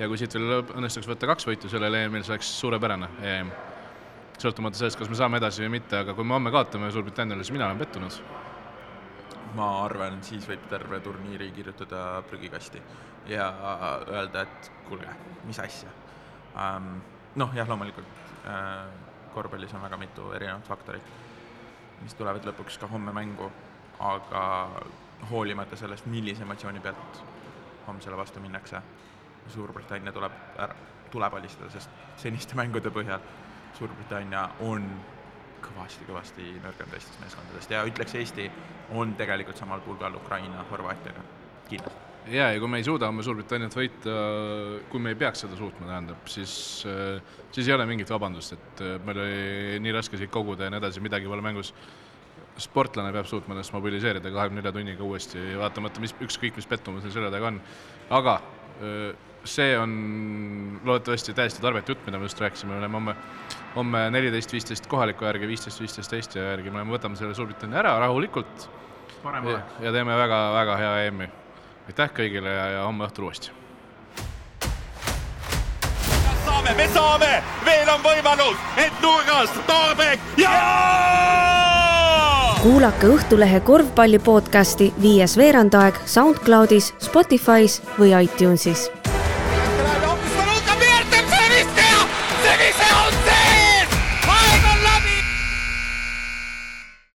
ja 0.00 0.08
kui 0.08 0.20
siit 0.20 0.34
veel 0.36 0.62
õnnestuks 0.62 1.08
võtta 1.08 1.28
kaks 1.28 1.46
võitu 1.48 1.68
sellel 1.72 1.98
EM-il, 1.98 2.24
see 2.24 2.34
oleks 2.34 2.52
suurepärane 2.60 3.10
EM. 3.34 3.50
sõltumata 4.40 4.80
sellest, 4.80 4.96
kas 4.96 5.10
me 5.12 5.18
saame 5.18 5.36
edasi 5.36 5.66
või 5.66 5.74
mitte, 5.74 5.98
aga 6.00 6.14
kui 6.16 6.24
me 6.24 6.32
homme 6.32 6.52
kaotame 6.54 6.88
Suurbritanniale, 6.94 7.44
siis 7.44 7.52
mina 7.52 7.66
olen 7.66 7.82
pettunud. 7.82 8.14
Ma 9.54 9.68
arvan, 9.84 10.20
siis 10.26 10.46
võib 10.48 10.66
terve 10.70 11.00
turniiri 11.04 11.50
kirjutada 11.56 12.22
prügikasti 12.28 12.82
ja 13.30 13.48
öelda, 14.08 14.44
et 14.46 14.70
kuulge, 14.88 15.10
mis 15.44 15.58
asja 15.60 15.90
um,. 16.54 16.92
noh, 17.40 17.52
jah, 17.54 17.68
loomulikult 17.68 18.06
uh, 18.44 18.86
korvpallis 19.34 19.74
on 19.74 19.82
väga 19.82 19.96
mitu 19.96 20.32
erinevat 20.34 20.66
faktorit, 20.66 21.12
mis 22.02 22.14
tulevad 22.18 22.46
lõpuks 22.46 22.78
ka 22.80 22.88
homme 22.90 23.12
mängu, 23.14 23.50
aga 24.00 24.42
hoolimata 25.30 25.76
sellest, 25.76 26.06
millise 26.10 26.42
emotsiooni 26.42 26.80
pealt 26.80 27.22
homsele 27.86 28.16
vastu 28.16 28.40
minnakse 28.40 28.82
Suurbritannia 29.50 30.12
tuleb 30.12 30.34
ära, 30.62 30.74
tuleb 31.10 31.34
alistada, 31.34 31.70
sest 31.72 31.90
seniste 32.20 32.54
mängude 32.58 32.92
põhjal 32.94 33.22
Suurbritannia 33.78 34.44
on 34.66 34.84
kõvasti-kõvasti 35.64 36.52
nõrgem 36.64 36.92
teistest 36.92 37.20
meeskondadest 37.22 37.74
ja 37.74 37.82
ütleks, 37.88 38.14
Eesti 38.18 38.46
on 38.96 39.14
tegelikult 39.18 39.60
samal 39.60 39.82
pulgal 39.84 40.16
Ukraina, 40.18 40.64
Horvaatiaga, 40.70 41.22
kindlasti. 41.68 42.06
ja, 42.34 42.50
ja 42.52 42.60
kui 42.60 42.70
me 42.70 42.80
ei 42.80 42.86
suuda 42.86 43.08
oma 43.12 43.24
Suurbritanniat 43.26 43.76
võita, 43.76 44.14
kui 44.92 45.02
me 45.02 45.14
ei 45.14 45.18
peaks 45.20 45.44
seda 45.46 45.58
suutma, 45.58 45.88
tähendab, 45.88 46.28
siis, 46.30 46.52
siis 47.52 47.68
ei 47.68 47.74
ole 47.76 47.86
mingit 47.90 48.10
vabandust, 48.10 48.56
et 48.58 48.84
meil 49.06 49.24
oli 49.24 49.82
nii 49.84 49.96
raske 49.96 50.20
siit 50.20 50.32
koguda 50.34 50.68
ja 50.68 50.74
nii 50.74 50.82
edasi, 50.82 51.04
midagi 51.04 51.30
pole 51.30 51.44
mängus. 51.44 51.74
sportlane 52.60 53.12
peab 53.12 53.24
suutma 53.24 53.54
ennast 53.54 53.72
mobiliseerida 53.72 54.30
kahekümne 54.30 54.60
nelja 54.60 54.72
tunniga 54.72 55.04
uuesti, 55.04 55.40
vaatamata, 55.56 56.00
mis, 56.00 56.12
ükskõik 56.20 56.56
mis 56.56 56.66
pettumus 56.66 57.02
neil 57.02 57.12
selja 57.14 57.30
taga 57.32 57.46
on. 57.48 57.60
aga 58.10 58.40
see 59.44 59.78
on 59.78 60.80
loodetavasti 60.84 61.34
täiesti 61.34 61.62
tarbetu 61.62 61.92
jutt, 61.92 62.06
mida 62.06 62.18
me 62.18 62.28
just 62.28 62.40
rääkisime, 62.40 62.72
me 62.72 62.78
oleme 62.78 62.94
homme, 62.94 63.14
homme 63.76 64.02
neliteist, 64.10 64.52
viisteist 64.52 64.86
kohaliku 64.86 65.24
järgi, 65.24 65.48
viisteist, 65.48 65.80
viisteist 65.80 66.12
Eesti 66.12 66.38
järgi, 66.38 66.70
me 66.70 66.84
võtame 66.88 67.16
selle 67.16 67.34
Suurbritannia 67.34 67.80
ära 67.84 67.98
rahulikult. 68.04 68.68
ja, 69.24 69.60
ja 69.80 69.92
teeme 69.92 70.16
väga-väga 70.16 70.76
hea 70.76 70.98
EM-i. 71.06 71.30
aitäh 71.86 72.12
kõigile 72.16 72.52
ja, 72.56 72.66
ja 72.76 72.84
homme 72.84 73.08
õhtul 73.08 73.30
uuesti. 73.30 73.50
saame, 76.44 76.74
me 76.76 76.88
saame, 76.88 77.42
veel 77.64 77.88
on 77.88 78.02
võimalus, 78.04 78.56
et 78.76 79.02
nurgast 79.02 79.66
Tarbek 79.66 80.20
ja, 80.36 80.52
ja! 80.52 81.59
Kuulake 82.62 83.06
Õhtulehe 83.06 83.60
korvpalli 83.64 84.18
podcasti 84.18 84.90
Viies 85.02 85.36
veerandaeg 85.40 85.96
SoundCloudis, 86.04 86.92
Spotify's 87.00 87.80
või 87.96 88.12
iTunesis 88.24 88.90